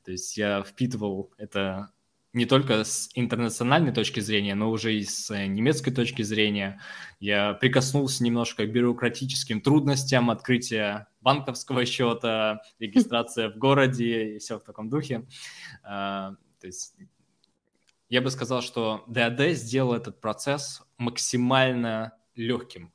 То 0.05 0.13
есть 0.13 0.37
я 0.37 0.63
впитывал 0.63 1.33
это 1.39 1.91
не 2.35 2.45
только 2.45 2.85
с 2.85 3.09
интернациональной 3.15 3.93
точки 3.93 4.21
зрения, 4.21 4.55
но 4.55 4.71
уже 4.71 4.95
и 4.95 5.03
с 5.03 5.35
немецкой 5.47 5.93
точки 5.93 6.23
зрения. 6.23 6.81
Я 7.19 7.55
прикоснулся 7.55 8.23
немножко 8.23 8.67
к 8.67 8.71
бюрократическим 8.71 9.61
трудностям 9.61 10.31
открытия 10.31 11.09
банковского 11.25 11.85
счета, 11.87 12.61
регистрация 12.79 13.51
в 13.51 13.57
городе 13.57 14.37
и 14.37 14.39
все 14.39 14.59
в 14.59 14.63
таком 14.63 14.89
духе. 14.89 15.27
А, 15.83 16.35
то 16.61 16.67
есть 16.69 16.95
я 18.09 18.21
бы 18.21 18.31
сказал, 18.31 18.63
что 18.63 19.05
DAD 19.09 19.55
сделал 19.55 19.95
этот 19.95 20.21
процесс 20.21 20.83
максимально 20.99 22.13
легким. 22.37 22.93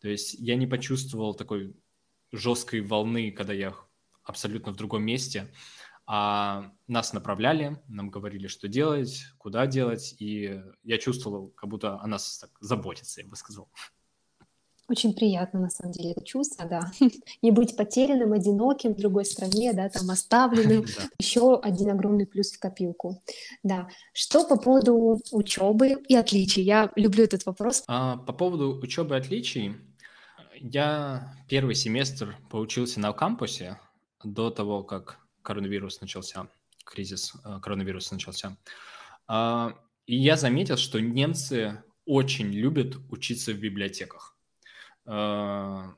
То 0.00 0.08
есть 0.08 0.34
я 0.34 0.56
не 0.56 0.66
почувствовал 0.66 1.34
такой 1.34 1.76
жесткой 2.32 2.80
волны, 2.80 3.30
когда 3.30 3.52
я 3.52 3.74
абсолютно 4.24 4.72
в 4.72 4.76
другом 4.76 5.02
месте 5.02 5.48
а 6.10 6.72
нас 6.86 7.12
направляли, 7.12 7.82
нам 7.86 8.08
говорили, 8.08 8.46
что 8.46 8.66
делать, 8.66 9.26
куда 9.36 9.66
делать, 9.66 10.16
и 10.18 10.58
я 10.82 10.96
чувствовал, 10.96 11.50
как 11.50 11.68
будто 11.68 12.00
о 12.00 12.06
нас 12.06 12.38
так 12.38 12.50
заботится, 12.60 13.20
я 13.20 13.26
бы 13.26 13.36
сказал. 13.36 13.70
Очень 14.88 15.12
приятно, 15.12 15.60
на 15.60 15.68
самом 15.68 15.92
деле, 15.92 16.12
это 16.12 16.24
чувство, 16.24 16.64
да. 16.64 16.90
Не 17.42 17.50
быть 17.50 17.76
потерянным, 17.76 18.32
одиноким 18.32 18.94
в 18.94 18.96
другой 18.96 19.26
стране, 19.26 19.74
да, 19.74 19.90
там 19.90 20.08
оставленным. 20.10 20.86
Еще 21.18 21.58
один 21.60 21.90
огромный 21.90 22.26
плюс 22.26 22.52
в 22.52 22.58
копилку. 22.58 23.22
Да. 23.62 23.88
Что 24.14 24.44
по 24.44 24.56
поводу 24.56 25.20
учебы 25.30 25.90
и 26.08 26.16
отличий? 26.16 26.62
Я 26.62 26.90
люблю 26.96 27.24
этот 27.24 27.44
вопрос. 27.44 27.84
А, 27.86 28.16
по 28.16 28.32
поводу 28.32 28.80
учебы 28.80 29.14
и 29.14 29.18
отличий, 29.18 29.76
я 30.56 31.34
первый 31.48 31.74
семестр 31.74 32.36
поучился 32.50 32.98
на 32.98 33.12
кампусе 33.12 33.78
до 34.24 34.48
того, 34.48 34.82
как 34.82 35.18
коронавирус 35.42 36.00
начался, 36.00 36.48
кризис 36.84 37.34
э, 37.44 37.60
коронавируса 37.60 38.14
начался. 38.14 38.56
А, 39.26 39.74
и 40.06 40.16
я 40.16 40.38
заметил, 40.38 40.78
что 40.78 40.98
немцы 40.98 41.82
очень 42.06 42.50
любят 42.50 42.96
учиться 43.10 43.52
в 43.52 43.58
библиотеках. 43.58 44.37
А, 45.10 45.94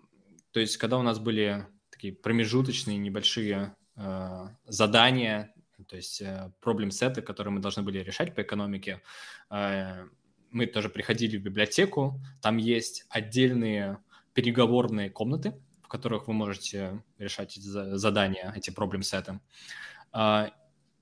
то 0.52 0.60
есть, 0.60 0.76
когда 0.76 0.98
у 0.98 1.02
нас 1.02 1.18
были 1.18 1.66
такие 1.90 2.14
промежуточные 2.14 2.96
небольшие 2.96 3.74
э, 3.96 4.48
задания, 4.66 5.54
то 5.88 5.96
есть 5.96 6.20
э, 6.22 6.52
проблем-сеты, 6.60 7.20
которые 7.20 7.52
мы 7.52 7.60
должны 7.60 7.82
были 7.82 7.98
решать 7.98 8.34
по 8.34 8.42
экономике, 8.42 9.02
мы 9.50 10.66
тоже 10.66 10.88
приходили 10.88 11.36
в 11.36 11.42
библиотеку, 11.42 12.20
там 12.40 12.56
есть 12.56 13.04
отдельные 13.08 13.98
переговорные 14.32 15.10
комнаты, 15.10 15.54
которых 15.90 16.28
вы 16.28 16.32
можете 16.32 17.02
решать 17.18 17.58
эти 17.58 17.66
задания, 17.66 18.52
эти 18.56 18.70
проблем-сеты. 18.70 19.40
А, 20.12 20.50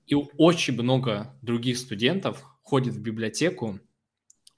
и 0.07 0.15
очень 0.15 0.73
много 0.73 1.33
других 1.41 1.77
студентов 1.77 2.43
ходит 2.63 2.95
в 2.95 3.01
библиотеку 3.01 3.79
а, 3.79 3.79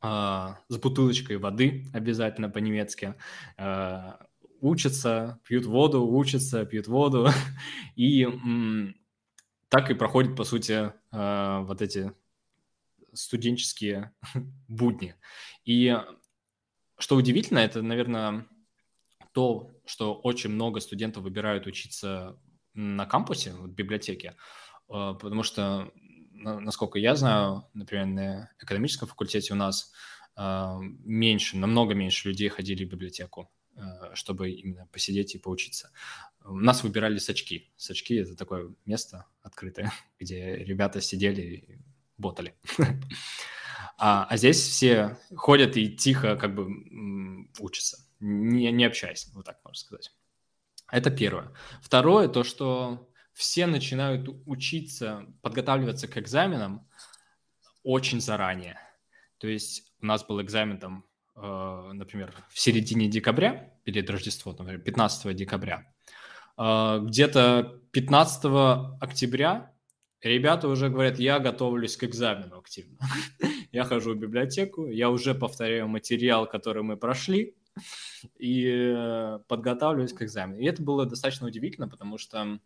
с 0.02 0.78
бутылочкой 0.82 1.38
воды, 1.38 1.86
обязательно 1.94 2.50
по-немецки, 2.50 3.14
а, 3.58 4.20
учатся, 4.60 5.40
пьют 5.48 5.66
воду, 5.66 6.06
учатся, 6.08 6.66
пьют 6.66 6.88
воду, 6.88 7.30
и 7.96 8.28
так 9.70 9.92
и 9.92 9.94
проходят, 9.94 10.36
по 10.36 10.44
сути, 10.44 10.92
вот 11.12 11.82
эти 11.82 12.12
студенческие 13.14 14.14
будни. 14.68 15.16
И 15.66 15.98
что 16.98 17.16
удивительно, 17.16 17.60
это, 17.60 17.82
наверное, 17.82 18.48
то, 19.34 19.72
что 19.86 20.14
очень 20.14 20.52
много 20.52 20.80
студентов 20.80 21.24
выбирают 21.24 21.66
учиться 21.68 22.38
на 22.74 23.06
кампусе, 23.06 23.54
в 23.54 23.68
библиотеке, 23.68 24.36
а, 24.88 25.14
потому 25.14 25.44
что, 25.44 25.92
насколько 26.42 27.00
я 27.00 27.16
знаю, 27.16 27.68
например, 27.74 28.06
на 28.06 28.52
экономическом 28.60 29.08
факультете 29.08 29.54
у 29.54 29.56
нас 29.56 29.92
а, 30.36 30.80
меньше, 30.80 31.58
намного 31.58 31.94
меньше 31.94 32.30
людей 32.30 32.50
ходили 32.50 32.86
в 32.86 32.90
библиотеку, 32.90 33.52
а, 33.76 34.16
чтобы 34.16 34.52
именно 34.52 34.88
посидеть 34.92 35.36
и 35.36 35.40
поучиться. 35.40 35.92
Нас 36.44 36.84
выбирали 36.84 37.18
сачки. 37.18 37.72
Сачки– 37.78 38.16
это 38.22 38.36
такое 38.36 38.74
место 38.86 39.26
открытое, 39.42 39.92
где 40.20 40.56
ребята 40.56 41.02
сидели 41.02 41.42
и 41.42 41.80
ботали. 42.18 42.56
А, 44.04 44.26
а 44.28 44.36
здесь 44.36 44.58
все 44.58 45.20
ходят 45.36 45.78
и 45.78 45.96
тихо 45.96 46.36
как 46.36 46.56
бы 46.56 46.68
учатся 47.60 48.00
не, 48.22 48.72
не 48.72 48.86
общаясь, 48.86 49.28
вот 49.34 49.46
так 49.46 49.60
можно 49.66 49.80
сказать. 49.80 50.14
Это 50.90 51.10
первое. 51.10 51.52
Второе, 51.82 52.28
то, 52.28 52.44
что 52.44 53.11
все 53.34 53.68
начинают 53.68 54.30
учиться, 54.46 55.26
подготавливаться 55.42 56.08
к 56.08 56.18
экзаменам 56.18 56.88
очень 57.84 58.22
заранее. 58.22 58.78
То 59.38 59.48
есть 59.48 59.92
у 60.02 60.06
нас 60.06 60.24
был 60.26 60.42
экзамен 60.42 60.78
там, 60.78 61.06
э, 61.36 61.92
например, 61.94 62.34
в 62.50 62.60
середине 62.60 63.08
декабря, 63.08 63.74
перед 63.84 64.10
Рождеством, 64.10 64.56
например, 64.58 64.82
15 64.82 65.34
декабря. 65.36 65.92
Э, 66.58 67.00
где-то 67.02 67.82
15 67.92 68.46
октября 69.02 69.72
ребята 70.22 70.68
уже 70.68 70.90
говорят, 70.90 71.20
я 71.20 71.40
готовлюсь 71.40 71.98
к 71.98 72.04
экзамену 72.04 72.60
активно. 72.60 72.98
я 73.72 73.84
хожу 73.84 74.14
в 74.14 74.18
библиотеку, 74.18 74.88
я 74.88 75.10
уже 75.10 75.34
повторяю 75.34 75.88
материал, 75.88 76.48
который 76.48 76.84
мы 76.84 76.98
прошли, 76.98 77.56
и 78.38 78.94
э, 78.96 79.40
подготавливаюсь 79.48 80.14
к 80.14 80.22
экзамену. 80.22 80.60
И 80.60 80.66
это 80.66 80.82
было 80.84 81.06
достаточно 81.06 81.48
удивительно, 81.48 81.88
потому 81.88 82.18
что, 82.18 82.60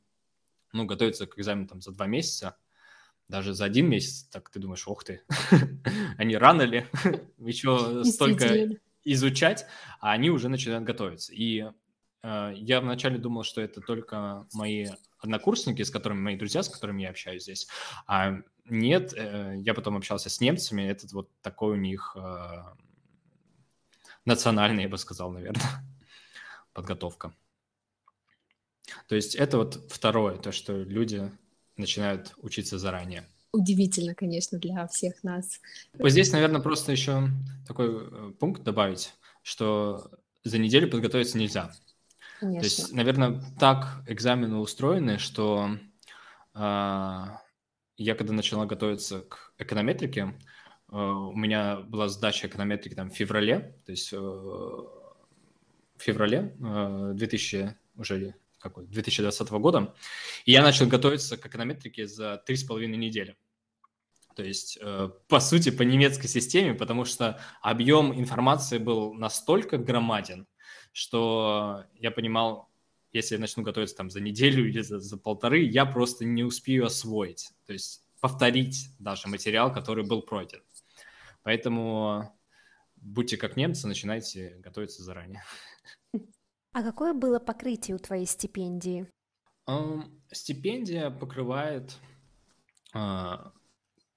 ну, 0.76 0.86
готовиться 0.86 1.26
к 1.26 1.40
экзамену 1.40 1.68
там 1.68 1.82
за 1.82 1.92
два 1.92 2.06
месяца, 2.06 2.58
даже 3.28 3.54
за 3.54 3.66
один 3.66 3.90
месяц, 3.90 4.26
так 4.26 4.50
ты 4.50 4.60
думаешь, 4.60 4.88
ох 4.88 5.04
ты, 5.04 5.24
они 6.18 6.36
рано 6.36 6.64
ли 6.64 6.86
еще 7.38 8.04
столько 8.04 8.70
изучать, 9.04 9.66
а 10.00 10.12
они 10.12 10.30
уже 10.30 10.50
начинают 10.50 10.84
готовиться. 10.84 11.34
И 11.34 11.66
э, 12.24 12.54
я 12.56 12.82
вначале 12.82 13.18
думал, 13.18 13.44
что 13.44 13.62
это 13.62 13.82
только 13.82 14.48
мои 14.54 14.88
однокурсники, 15.20 15.82
с 15.82 15.90
которыми, 15.90 16.20
мои 16.20 16.36
друзья, 16.36 16.62
с 16.62 16.70
которыми 16.70 17.04
я 17.04 17.10
общаюсь 17.10 17.44
здесь, 17.44 17.68
а 18.06 18.42
нет, 18.66 19.14
э, 19.16 19.56
я 19.60 19.74
потом 19.74 19.96
общался 19.96 20.30
с 20.30 20.42
немцами, 20.42 20.84
это 20.84 21.08
вот 21.14 21.30
такой 21.42 21.78
у 21.78 21.80
них 21.80 22.18
э, 22.20 22.64
национальная, 24.26 24.84
я 24.84 24.90
бы 24.90 24.98
сказал, 24.98 25.32
наверное, 25.32 25.62
подготовка. 26.74 27.34
То 29.08 29.16
есть 29.16 29.36
это 29.36 29.58
вот 29.58 29.86
второе, 29.90 30.38
то, 30.38 30.52
что 30.52 30.74
люди 30.84 31.32
начинают 31.78 32.34
учиться 32.38 32.78
заранее. 32.78 33.26
Удивительно, 33.52 34.16
конечно, 34.16 34.58
для 34.60 34.88
всех 34.88 35.24
нас. 35.24 35.62
Вот 35.98 36.10
здесь, 36.10 36.32
наверное, 36.32 36.62
просто 36.62 36.92
еще 36.92 37.30
такой 37.68 37.88
э, 37.90 38.32
пункт 38.40 38.64
добавить, 38.64 39.14
что 39.44 40.12
за 40.44 40.58
неделю 40.58 40.90
подготовиться 40.90 41.38
нельзя. 41.38 41.74
Конечно. 42.40 42.60
То 42.60 42.66
есть, 42.66 42.94
наверное, 42.94 43.42
так 43.60 44.04
экзамены 44.08 44.58
устроены, 44.58 45.20
что 45.20 45.78
э, 46.54 46.60
я 46.60 48.16
когда 48.16 48.34
начала 48.34 48.66
готовиться 48.66 49.22
к 49.22 49.54
эконометрике, 49.58 50.34
Э, 50.92 50.98
у 50.98 51.36
меня 51.36 51.78
была 51.78 52.08
сдача 52.08 52.48
эконометрики 52.48 52.94
там 52.94 53.10
в 53.10 53.16
феврале, 53.16 53.76
то 53.86 53.92
есть 53.92 54.14
э, 54.14 54.18
в 54.18 54.90
феврале 55.98 56.56
2000 56.60 57.76
уже 57.98 58.36
какой, 58.66 58.88
2020 58.88 59.50
года, 59.52 59.94
и 60.46 60.52
я 60.52 60.64
начал 60.64 60.88
готовиться 60.88 61.38
к 61.38 61.46
эконометрике 61.46 62.08
за 62.08 62.42
три 62.46 62.56
с 62.56 62.64
половиной 62.64 62.98
недели. 62.98 63.38
То 64.36 64.44
есть, 64.44 64.78
э, 64.82 65.10
по 65.28 65.40
сути, 65.40 65.70
по 65.70 65.84
немецкой 65.84 66.28
системе, 66.28 66.74
потому 66.74 67.06
что 67.06 67.40
объем 67.62 68.14
информации 68.14 68.80
был 68.80 69.14
настолько 69.14 69.78
громаден, 69.78 70.48
что 70.92 71.86
я 71.94 72.12
понимал, 72.12 72.70
если 73.14 73.36
я 73.36 73.42
начну 73.42 73.64
готовиться 73.64 73.96
там 73.96 74.10
за 74.10 74.20
неделю 74.20 74.68
или 74.68 74.82
за, 74.82 75.00
за 75.00 75.18
полторы, 75.18 75.62
я 75.64 75.86
просто 75.86 76.26
не 76.26 76.44
успею 76.44 76.86
освоить, 76.86 77.52
то 77.66 77.74
есть 77.74 78.02
повторить 78.20 78.90
даже 79.00 79.28
материал, 79.28 79.72
который 79.72 80.04
был 80.04 80.22
пройден. 80.22 80.62
Поэтому 81.44 82.36
будьте 82.96 83.38
как 83.38 83.56
немцы, 83.56 83.88
начинайте 83.88 84.56
готовиться 84.60 85.04
заранее. 85.04 85.44
А 86.76 86.84
какое 86.84 87.14
было 87.14 87.40
покрытие 87.40 87.96
у 87.96 88.00
твоей 88.00 88.26
стипендии? 88.26 89.08
Стипендия 90.30 91.10
покрывает 91.10 91.96
а, 92.94 93.54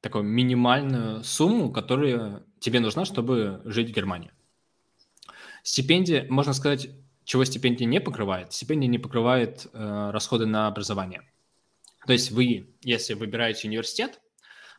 такую 0.00 0.24
минимальную 0.24 1.22
сумму, 1.22 1.70
которая 1.70 2.42
тебе 2.58 2.80
нужна, 2.80 3.04
чтобы 3.04 3.62
жить 3.64 3.90
в 3.90 3.94
Германии. 3.94 4.32
Стипендия, 5.62 6.26
можно 6.28 6.52
сказать, 6.52 6.90
чего 7.22 7.44
стипендия 7.44 7.86
не 7.86 8.00
покрывает. 8.00 8.52
Стипендия 8.52 8.88
не 8.88 8.98
покрывает 8.98 9.68
э, 9.72 10.10
расходы 10.10 10.46
на 10.46 10.66
образование. 10.66 11.22
То 12.08 12.12
есть 12.12 12.32
вы, 12.32 12.74
если 12.80 13.14
выбираете 13.14 13.68
университет, 13.68 14.20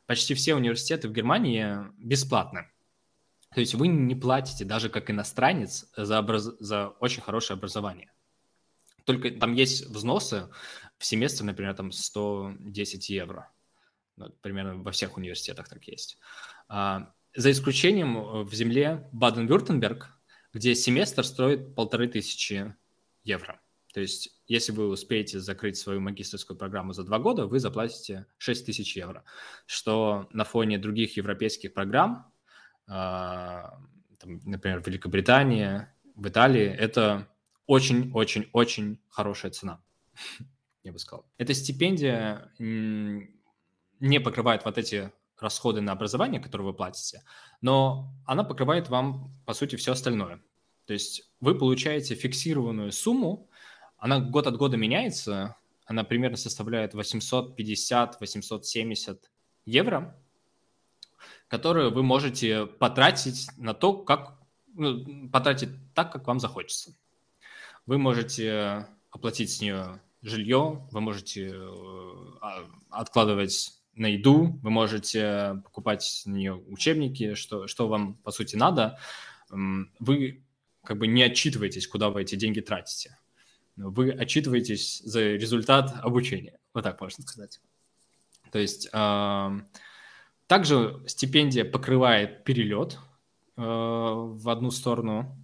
почти 0.05 0.33
все 0.33 0.53
университеты 0.53 1.07
в 1.07 1.13
Германии 1.13 1.77
бесплатны. 1.97 2.69
То 3.53 3.61
есть 3.61 3.73
вы 3.73 3.87
не 3.87 4.15
платите 4.15 4.63
даже 4.63 4.89
как 4.89 5.09
иностранец 5.09 5.89
за, 5.95 6.19
образ... 6.19 6.51
за 6.59 6.89
очень 6.99 7.21
хорошее 7.21 7.57
образование. 7.57 8.11
Только 9.05 9.31
там 9.31 9.53
есть 9.53 9.87
взносы 9.87 10.49
в 10.97 11.05
семестр, 11.05 11.43
например, 11.43 11.73
там 11.73 11.91
110 11.91 13.09
евро. 13.09 13.51
Ну, 14.17 14.29
примерно 14.41 14.83
во 14.83 14.91
всех 14.91 15.17
университетах 15.17 15.67
так 15.67 15.83
есть. 15.87 16.19
А, 16.67 17.11
за 17.35 17.51
исключением 17.51 18.17
э, 18.17 18.43
в 18.43 18.53
земле 18.53 19.07
Баден-Вюртемберг, 19.13 20.09
где 20.53 20.75
семестр 20.75 21.23
стоит 21.23 21.73
полторы 21.73 22.07
тысячи 22.07 22.75
евро. 23.23 23.61
То 23.93 24.01
есть, 24.01 24.39
если 24.47 24.71
вы 24.71 24.89
успеете 24.89 25.39
закрыть 25.39 25.77
свою 25.77 25.99
магистрскую 25.99 26.57
программу 26.57 26.93
за 26.93 27.03
два 27.03 27.17
года, 27.17 27.47
вы 27.47 27.59
заплатите 27.59 28.27
6 28.37 28.65
тысяч 28.65 28.95
евро, 28.95 29.23
что 29.65 30.27
на 30.31 30.43
фоне 30.43 30.77
других 30.77 31.17
европейских 31.17 31.73
программ 31.73 32.31
там, 32.89 34.41
например, 34.45 34.81
в 34.81 34.87
Великобритании, 34.87 35.87
в 36.15 36.27
Италии, 36.27 36.65
это 36.65 37.27
очень-очень-очень 37.67 38.99
хорошая 39.09 39.51
цена, 39.51 39.81
я 40.83 40.91
бы 40.91 40.99
сказал. 40.99 41.25
Эта 41.37 41.53
стипендия 41.53 42.51
не 42.57 44.19
покрывает 44.19 44.65
вот 44.65 44.77
эти 44.77 45.11
расходы 45.39 45.81
на 45.81 45.91
образование, 45.91 46.41
которые 46.41 46.67
вы 46.67 46.73
платите, 46.73 47.23
но 47.61 48.11
она 48.25 48.43
покрывает 48.43 48.89
вам, 48.89 49.31
по 49.45 49.53
сути, 49.53 49.75
все 49.75 49.91
остальное. 49.93 50.41
То 50.85 50.93
есть 50.93 51.31
вы 51.39 51.55
получаете 51.55 52.15
фиксированную 52.15 52.91
сумму, 52.91 53.49
она 53.97 54.19
год 54.19 54.47
от 54.47 54.57
года 54.57 54.75
меняется, 54.75 55.55
она 55.85 56.03
примерно 56.03 56.37
составляет 56.37 56.95
850-870 56.95 59.19
евро, 59.65 60.19
которую 61.49 61.91
вы 61.91 62.03
можете 62.03 62.65
потратить 62.65 63.49
на 63.57 63.73
то, 63.73 63.93
как 63.93 64.39
ну, 64.75 65.27
потратить 65.29 65.69
так, 65.93 66.13
как 66.13 66.25
вам 66.27 66.39
захочется. 66.39 66.95
Вы 67.85 67.97
можете 67.97 68.87
оплатить 69.09 69.51
с 69.51 69.59
нее 69.59 69.99
жилье, 70.21 70.87
вы 70.91 71.01
можете 71.01 71.49
э, 71.49 71.67
а, 72.41 72.65
откладывать 72.89 73.73
на 73.95 74.05
еду, 74.05 74.59
вы 74.61 74.69
можете 74.69 75.61
покупать 75.65 76.21
на 76.25 76.35
нее 76.35 76.53
учебники, 76.53 77.33
что, 77.33 77.67
что 77.67 77.87
вам, 77.87 78.13
по 78.15 78.31
сути, 78.31 78.55
надо. 78.55 78.99
Вы 79.49 80.43
как 80.83 80.99
бы 80.99 81.07
не 81.07 81.23
отчитываетесь, 81.23 81.87
куда 81.87 82.09
вы 82.09 82.21
эти 82.21 82.35
деньги 82.35 82.61
тратите. 82.61 83.17
Вы 83.75 84.11
отчитываетесь 84.11 85.01
за 85.03 85.21
результат 85.21 85.93
обучения, 86.01 86.59
вот 86.73 86.83
так 86.83 87.01
можно 87.01 87.23
сказать. 87.23 87.59
То 88.51 88.59
есть 88.59 88.89
также 90.49 90.99
стипендия 91.05 91.63
покрывает 91.63 92.43
перелет 92.43 92.97
э, 93.55 93.61
в 93.61 94.49
одну 94.49 94.71
сторону 94.71 95.37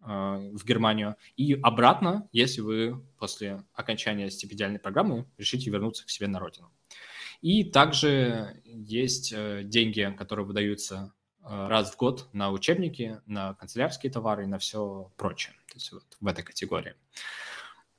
э, 0.00 0.06
в 0.06 0.64
Германию 0.64 1.16
и 1.36 1.54
обратно, 1.54 2.28
если 2.30 2.60
вы 2.60 3.04
после 3.18 3.64
окончания 3.74 4.30
стипендиальной 4.30 4.78
программы 4.78 5.26
решите 5.36 5.68
вернуться 5.68 6.06
к 6.06 6.10
себе 6.10 6.28
на 6.28 6.38
родину. 6.38 6.70
И 7.40 7.64
также 7.64 8.62
есть 8.64 9.32
э, 9.34 9.62
деньги, 9.64 10.14
которые 10.16 10.46
выдаются 10.46 11.12
э, 11.42 11.66
раз 11.66 11.90
в 11.90 11.96
год 11.96 12.28
на 12.32 12.52
учебники, 12.52 13.20
на 13.26 13.54
канцелярские 13.54 14.12
товары 14.12 14.44
и 14.44 14.46
на 14.46 14.60
все 14.60 15.10
прочее. 15.16 15.54
То 15.66 15.74
есть 15.74 15.90
вот 15.90 16.04
в 16.20 16.26
этой 16.28 16.44
категории. 16.44 16.94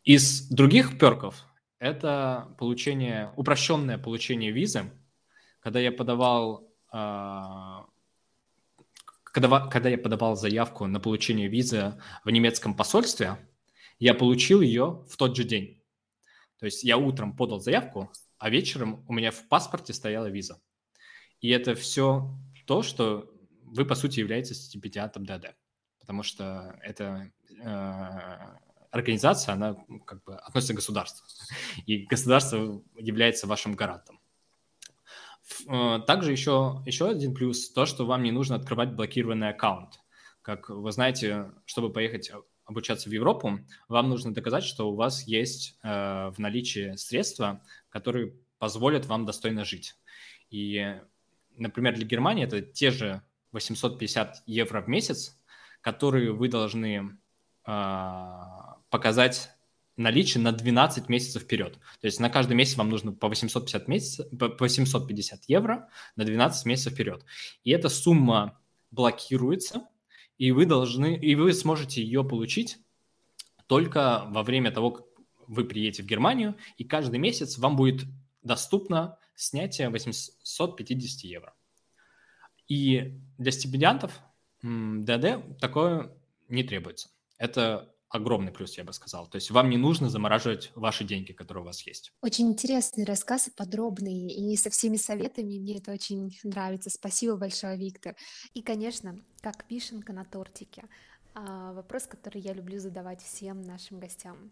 Из 0.05 0.47
других 0.47 0.97
перков 0.97 1.43
это 1.79 2.55
получение, 2.57 3.33
упрощенное 3.35 3.97
получение 3.97 4.51
визы 4.51 4.89
когда 5.63 5.79
я 5.79 5.93
подавал, 5.93 6.69
а, 6.91 7.85
когда, 9.23 9.67
когда 9.67 9.89
я 9.89 9.97
подавал 9.97 10.35
заявку 10.35 10.85
на 10.87 10.99
получение 10.99 11.47
визы 11.47 11.99
в 12.25 12.29
немецком 12.29 12.75
посольстве, 12.75 13.37
я 13.97 14.13
получил 14.13 14.59
ее 14.59 15.05
в 15.09 15.15
тот 15.15 15.37
же 15.37 15.45
день. 15.45 15.81
То 16.59 16.65
есть 16.65 16.83
я 16.83 16.97
утром 16.97 17.35
подал 17.35 17.61
заявку, 17.61 18.11
а 18.37 18.49
вечером 18.49 19.05
у 19.07 19.13
меня 19.13 19.31
в 19.31 19.47
паспорте 19.47 19.93
стояла 19.93 20.29
виза. 20.29 20.61
И 21.39 21.49
это 21.49 21.75
все 21.75 22.37
то, 22.67 22.83
что 22.83 23.33
вы, 23.61 23.85
по 23.85 23.95
сути, 23.95 24.19
являетесь 24.19 24.65
стипендиатом 24.65 25.25
ДД. 25.25 25.55
Потому 25.99 26.23
что 26.23 26.77
это 26.81 27.31
э, 27.49 28.57
организация, 28.91 29.53
она 29.53 29.77
как 30.05 30.23
бы 30.25 30.35
относится 30.35 30.73
к 30.73 30.77
государству. 30.77 31.25
И 31.85 31.99
государство 32.05 32.83
является 32.97 33.47
вашим 33.47 33.75
гарантом. 33.75 34.19
Э, 35.67 35.99
также 36.05 36.31
еще, 36.31 36.81
еще 36.85 37.09
один 37.09 37.33
плюс, 37.33 37.71
то, 37.71 37.85
что 37.85 38.05
вам 38.05 38.23
не 38.23 38.31
нужно 38.31 38.55
открывать 38.55 38.93
блокированный 38.93 39.49
аккаунт. 39.49 39.99
Как 40.41 40.69
вы 40.69 40.91
знаете, 40.91 41.51
чтобы 41.65 41.91
поехать 41.91 42.31
обучаться 42.65 43.09
в 43.09 43.11
Европу, 43.13 43.59
вам 43.87 44.09
нужно 44.09 44.33
доказать, 44.33 44.63
что 44.63 44.91
у 44.91 44.95
вас 44.95 45.27
есть 45.27 45.77
э, 45.83 45.87
в 46.29 46.35
наличии 46.37 46.95
средства, 46.95 47.61
которые 47.89 48.35
позволят 48.57 49.05
вам 49.05 49.25
достойно 49.25 49.65
жить. 49.65 49.95
И, 50.49 50.95
например, 51.57 51.95
для 51.95 52.05
Германии 52.05 52.45
это 52.45 52.61
те 52.61 52.91
же 52.91 53.21
850 53.51 54.43
евро 54.45 54.81
в 54.81 54.87
месяц, 54.87 55.39
которые 55.81 56.31
вы 56.31 56.47
должны 56.47 57.17
э, 57.65 58.27
показать 58.89 59.49
наличие 59.97 60.41
на 60.41 60.51
12 60.51 61.09
месяцев 61.09 61.43
вперед. 61.43 61.77
То 62.01 62.07
есть 62.07 62.19
на 62.19 62.29
каждый 62.29 62.53
месяц 62.53 62.77
вам 62.77 62.89
нужно 62.89 63.11
по 63.11 63.27
850, 63.27 63.87
месяцев, 63.87 64.27
по 64.37 64.49
850 64.59 65.45
евро 65.47 65.89
на 66.15 66.25
12 66.25 66.65
месяцев 66.65 66.93
вперед. 66.93 67.23
И 67.63 67.71
эта 67.71 67.89
сумма 67.89 68.59
блокируется, 68.91 69.87
и 70.37 70.51
вы 70.51 70.65
должны, 70.65 71.15
и 71.15 71.35
вы 71.35 71.53
сможете 71.53 72.01
ее 72.01 72.23
получить 72.23 72.79
только 73.67 74.25
во 74.27 74.43
время 74.43 74.71
того, 74.71 74.91
как 74.91 75.05
вы 75.47 75.65
приедете 75.65 76.03
в 76.03 76.05
Германию, 76.05 76.55
и 76.77 76.83
каждый 76.83 77.19
месяц 77.19 77.57
вам 77.57 77.75
будет 77.75 78.05
доступно 78.41 79.17
снятие 79.35 79.89
850 79.89 81.23
евро. 81.23 81.53
И 82.67 83.19
для 83.37 83.51
стипендиантов 83.51 84.19
ДД 84.61 85.59
такое 85.59 86.15
не 86.47 86.63
требуется. 86.63 87.09
Это 87.37 87.92
огромный 88.13 88.51
плюс, 88.51 88.77
я 88.77 88.83
бы 88.83 88.93
сказал. 88.93 89.27
То 89.27 89.37
есть 89.37 89.49
вам 89.49 89.69
не 89.71 89.77
нужно 89.77 90.07
замораживать 90.07 90.71
ваши 90.75 91.03
деньги, 91.03 91.33
которые 91.33 91.63
у 91.63 91.65
вас 91.65 91.81
есть. 91.87 92.13
Очень 92.21 92.49
интересный 92.49 93.05
рассказ 93.05 93.47
и 93.47 93.51
подробный, 93.51 94.27
и 94.27 94.55
со 94.55 94.69
всеми 94.69 94.97
советами. 94.97 95.57
Мне 95.57 95.77
это 95.77 95.91
очень 95.91 96.37
нравится. 96.43 96.91
Спасибо 96.91 97.35
большое, 97.37 97.75
Виктор. 97.75 98.15
И, 98.53 98.61
конечно, 98.61 99.19
как 99.41 99.65
вишенка 99.67 100.13
на 100.13 100.25
тортике, 100.25 100.83
а, 101.33 101.73
вопрос, 101.73 102.05
который 102.05 102.39
я 102.39 102.53
люблю 102.53 102.79
задавать 102.79 103.21
всем 103.23 103.63
нашим 103.63 103.99
гостям. 103.99 104.51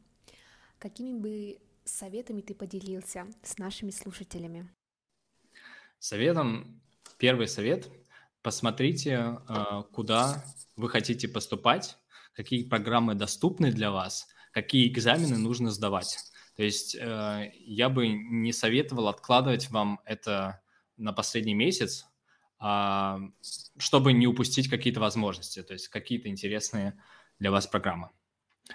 Какими 0.80 1.14
бы 1.20 1.60
советами 1.86 2.42
ты 2.42 2.56
поделился 2.56 3.28
с 3.44 3.60
нашими 3.60 3.92
слушателями? 3.92 4.68
Советом, 6.00 6.82
первый 7.20 7.48
совет, 7.48 7.92
посмотрите, 8.42 9.18
а, 9.48 9.84
куда 9.84 10.44
вы 10.76 10.90
хотите 10.90 11.28
поступать, 11.28 12.00
какие 12.34 12.68
программы 12.68 13.16
доступны 13.16 13.72
для 13.72 13.92
вас, 13.92 14.28
какие 14.52 14.88
экзамены 14.92 15.38
нужно 15.38 15.72
сдавать. 15.72 16.18
То 16.56 16.64
есть 16.64 16.96
э, 16.96 17.52
я 17.66 17.90
бы 17.90 18.08
не 18.08 18.54
советовал 18.54 19.08
откладывать 19.08 19.70
вам 19.70 20.00
это 20.06 20.62
на 20.98 21.14
последний 21.14 21.54
месяц, 21.54 22.06
э, 22.62 23.18
чтобы 23.78 24.14
не 24.14 24.28
упустить 24.28 24.70
какие-то 24.70 25.00
возможности, 25.00 25.64
то 25.64 25.74
есть 25.74 25.88
какие-то 25.88 26.28
интересные 26.28 27.02
для 27.40 27.52
вас 27.52 27.68
программы. 27.68 28.10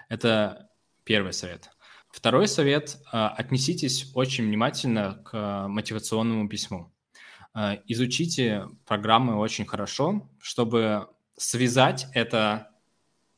Это 0.08 0.70
первый 1.04 1.32
совет. 1.32 1.70
Второй 2.10 2.48
совет– 2.48 2.98
отнеситесь 3.12 4.10
очень 4.14 4.46
внимательно 4.46 5.22
к 5.24 5.68
мотивационному 5.68 6.48
письму. 6.48 6.92
Изучите 7.86 8.68
программы 8.86 9.36
очень 9.36 9.66
хорошо, 9.66 10.30
чтобы 10.40 11.08
связать 11.36 12.06
это 12.14 12.70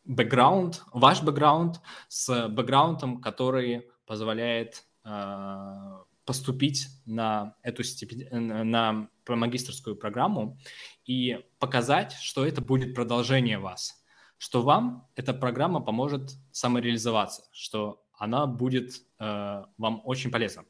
бэкграунд, 0.08 0.82
ваш 0.92 1.22
бэкграунд 1.22 1.80
с 2.08 2.48
бэкграундом, 2.48 3.20
который 3.20 3.88
позволяет 4.06 4.84
э, 5.04 5.98
поступить 6.24 6.88
на 7.06 7.54
эту 7.62 7.84
степень, 7.84 8.28
на 8.30 9.08
магистрскую 9.28 9.96
программу 9.96 10.58
и 11.04 11.44
показать, 11.58 12.12
что 12.12 12.46
это 12.46 12.60
будет 12.60 12.94
продолжение 12.94 13.58
вас, 13.58 14.02
что 14.38 14.62
вам 14.62 15.08
эта 15.14 15.34
программа 15.34 15.80
поможет 15.80 16.32
самореализоваться, 16.50 17.44
что 17.52 18.02
она 18.18 18.46
будет 18.46 19.02
э, 19.20 19.64
вам 19.76 20.02
очень 20.04 20.30
полезна. 20.30 20.64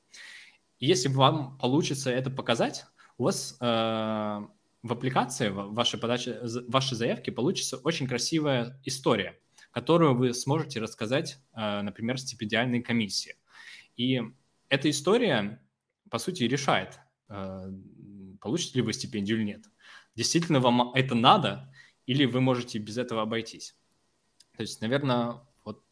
Если 0.80 1.08
вам 1.08 1.58
получится 1.58 2.10
это 2.10 2.30
показать, 2.30 2.84
у 3.16 3.24
вас 3.24 3.56
э, 3.60 4.46
в 4.82 4.92
аппликации, 4.92 5.48
в 5.48 5.74
вашей 5.74 5.98
подаче, 5.98 6.40
в 6.42 6.70
вашей 6.70 6.94
заявке 6.94 7.32
получится 7.32 7.78
очень 7.78 8.06
красивая 8.06 8.80
история, 8.84 9.38
которую 9.70 10.16
вы 10.16 10.34
сможете 10.34 10.80
рассказать, 10.80 11.38
э, 11.54 11.80
например, 11.82 12.18
стипендиальной 12.18 12.82
комиссии. 12.82 13.36
И 13.96 14.22
эта 14.68 14.88
история, 14.90 15.60
по 16.10 16.18
сути, 16.18 16.44
решает, 16.44 16.98
э, 17.28 17.72
получите 18.40 18.78
ли 18.78 18.82
вы 18.82 18.92
стипендию 18.92 19.38
или 19.38 19.44
нет. 19.44 19.64
Действительно 20.14 20.60
вам 20.60 20.92
это 20.94 21.14
надо, 21.14 21.72
или 22.06 22.24
вы 22.24 22.40
можете 22.40 22.78
без 22.78 22.98
этого 22.98 23.22
обойтись. 23.22 23.76
То 24.56 24.62
есть, 24.62 24.80
наверное, 24.80 25.40
вот 25.64 25.82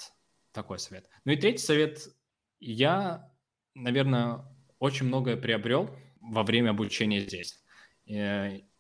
такой 0.52 0.78
совет. 0.78 1.08
Ну 1.24 1.32
и 1.32 1.36
третий 1.36 1.62
совет. 1.62 2.08
Я, 2.58 3.30
наверное, 3.74 4.44
очень 4.78 5.06
многое 5.06 5.36
приобрел 5.36 5.94
во 6.20 6.42
время 6.42 6.70
обучения 6.70 7.20
здесь. 7.20 7.62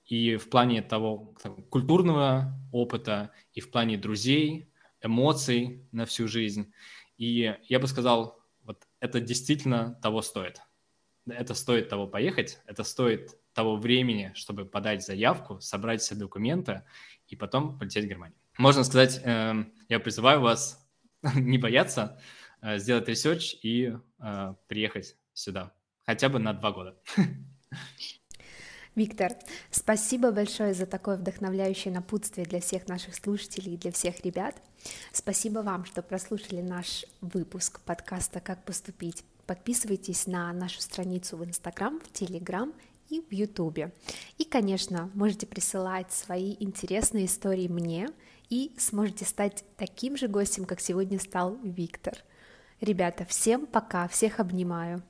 И 0.06 0.36
в 0.36 0.48
плане 0.48 0.82
того 0.82 1.34
там, 1.42 1.62
культурного 1.64 2.54
опыта, 2.72 3.32
и 3.52 3.60
в 3.60 3.70
плане 3.70 3.98
друзей, 3.98 4.70
эмоций 5.02 5.86
на 5.92 6.06
всю 6.06 6.28
жизнь. 6.28 6.72
И 7.18 7.54
я 7.64 7.80
бы 7.80 7.86
сказал, 7.86 8.40
вот 8.62 8.86
это 9.00 9.20
действительно 9.20 9.98
того 10.02 10.22
стоит. 10.22 10.60
Это 11.26 11.54
стоит 11.54 11.88
того 11.88 12.06
поехать, 12.06 12.60
это 12.66 12.84
стоит 12.84 13.36
того 13.52 13.76
времени, 13.76 14.32
чтобы 14.34 14.64
подать 14.64 15.04
заявку, 15.04 15.60
собрать 15.60 16.00
все 16.00 16.14
документы 16.14 16.84
и 17.26 17.34
потом 17.34 17.78
полететь 17.78 18.04
в 18.04 18.08
Германию. 18.08 18.38
Можно 18.58 18.84
сказать, 18.84 19.20
э, 19.24 19.64
я 19.88 20.00
призываю 20.00 20.40
вас 20.40 20.86
не 21.34 21.58
бояться, 21.58 22.20
э, 22.62 22.78
сделать 22.78 23.08
research 23.08 23.56
и 23.62 23.96
э, 24.20 24.54
приехать 24.68 25.16
сюда 25.32 25.72
хотя 26.06 26.28
бы 26.28 26.38
на 26.38 26.52
два 26.54 26.72
года. 26.72 26.96
Виктор, 28.96 29.34
спасибо 29.70 30.32
большое 30.32 30.72
за 30.72 30.86
такое 30.86 31.16
вдохновляющее 31.16 31.92
напутствие 31.92 32.46
для 32.46 32.60
всех 32.60 32.88
наших 32.88 33.14
слушателей 33.14 33.74
и 33.74 33.76
для 33.76 33.92
всех 33.92 34.24
ребят. 34.24 34.56
Спасибо 35.12 35.58
вам, 35.58 35.84
что 35.84 36.00
прослушали 36.00 36.62
наш 36.62 37.04
выпуск 37.20 37.80
подкаста 37.82 38.40
«Как 38.40 38.64
поступить». 38.64 39.22
Подписывайтесь 39.46 40.26
на 40.26 40.50
нашу 40.54 40.80
страницу 40.80 41.36
в 41.36 41.44
Инстаграм, 41.44 42.00
в 42.00 42.10
Телеграм 42.10 42.72
и 43.10 43.20
в 43.20 43.30
Ютубе. 43.32 43.92
И, 44.38 44.44
конечно, 44.44 45.10
можете 45.12 45.46
присылать 45.46 46.10
свои 46.10 46.56
интересные 46.58 47.26
истории 47.26 47.68
мне 47.68 48.08
и 48.48 48.72
сможете 48.78 49.26
стать 49.26 49.62
таким 49.76 50.16
же 50.16 50.26
гостем, 50.26 50.64
как 50.64 50.80
сегодня 50.80 51.20
стал 51.20 51.58
Виктор. 51.62 52.14
Ребята, 52.80 53.26
всем 53.26 53.66
пока, 53.66 54.08
всех 54.08 54.40
обнимаю. 54.40 55.02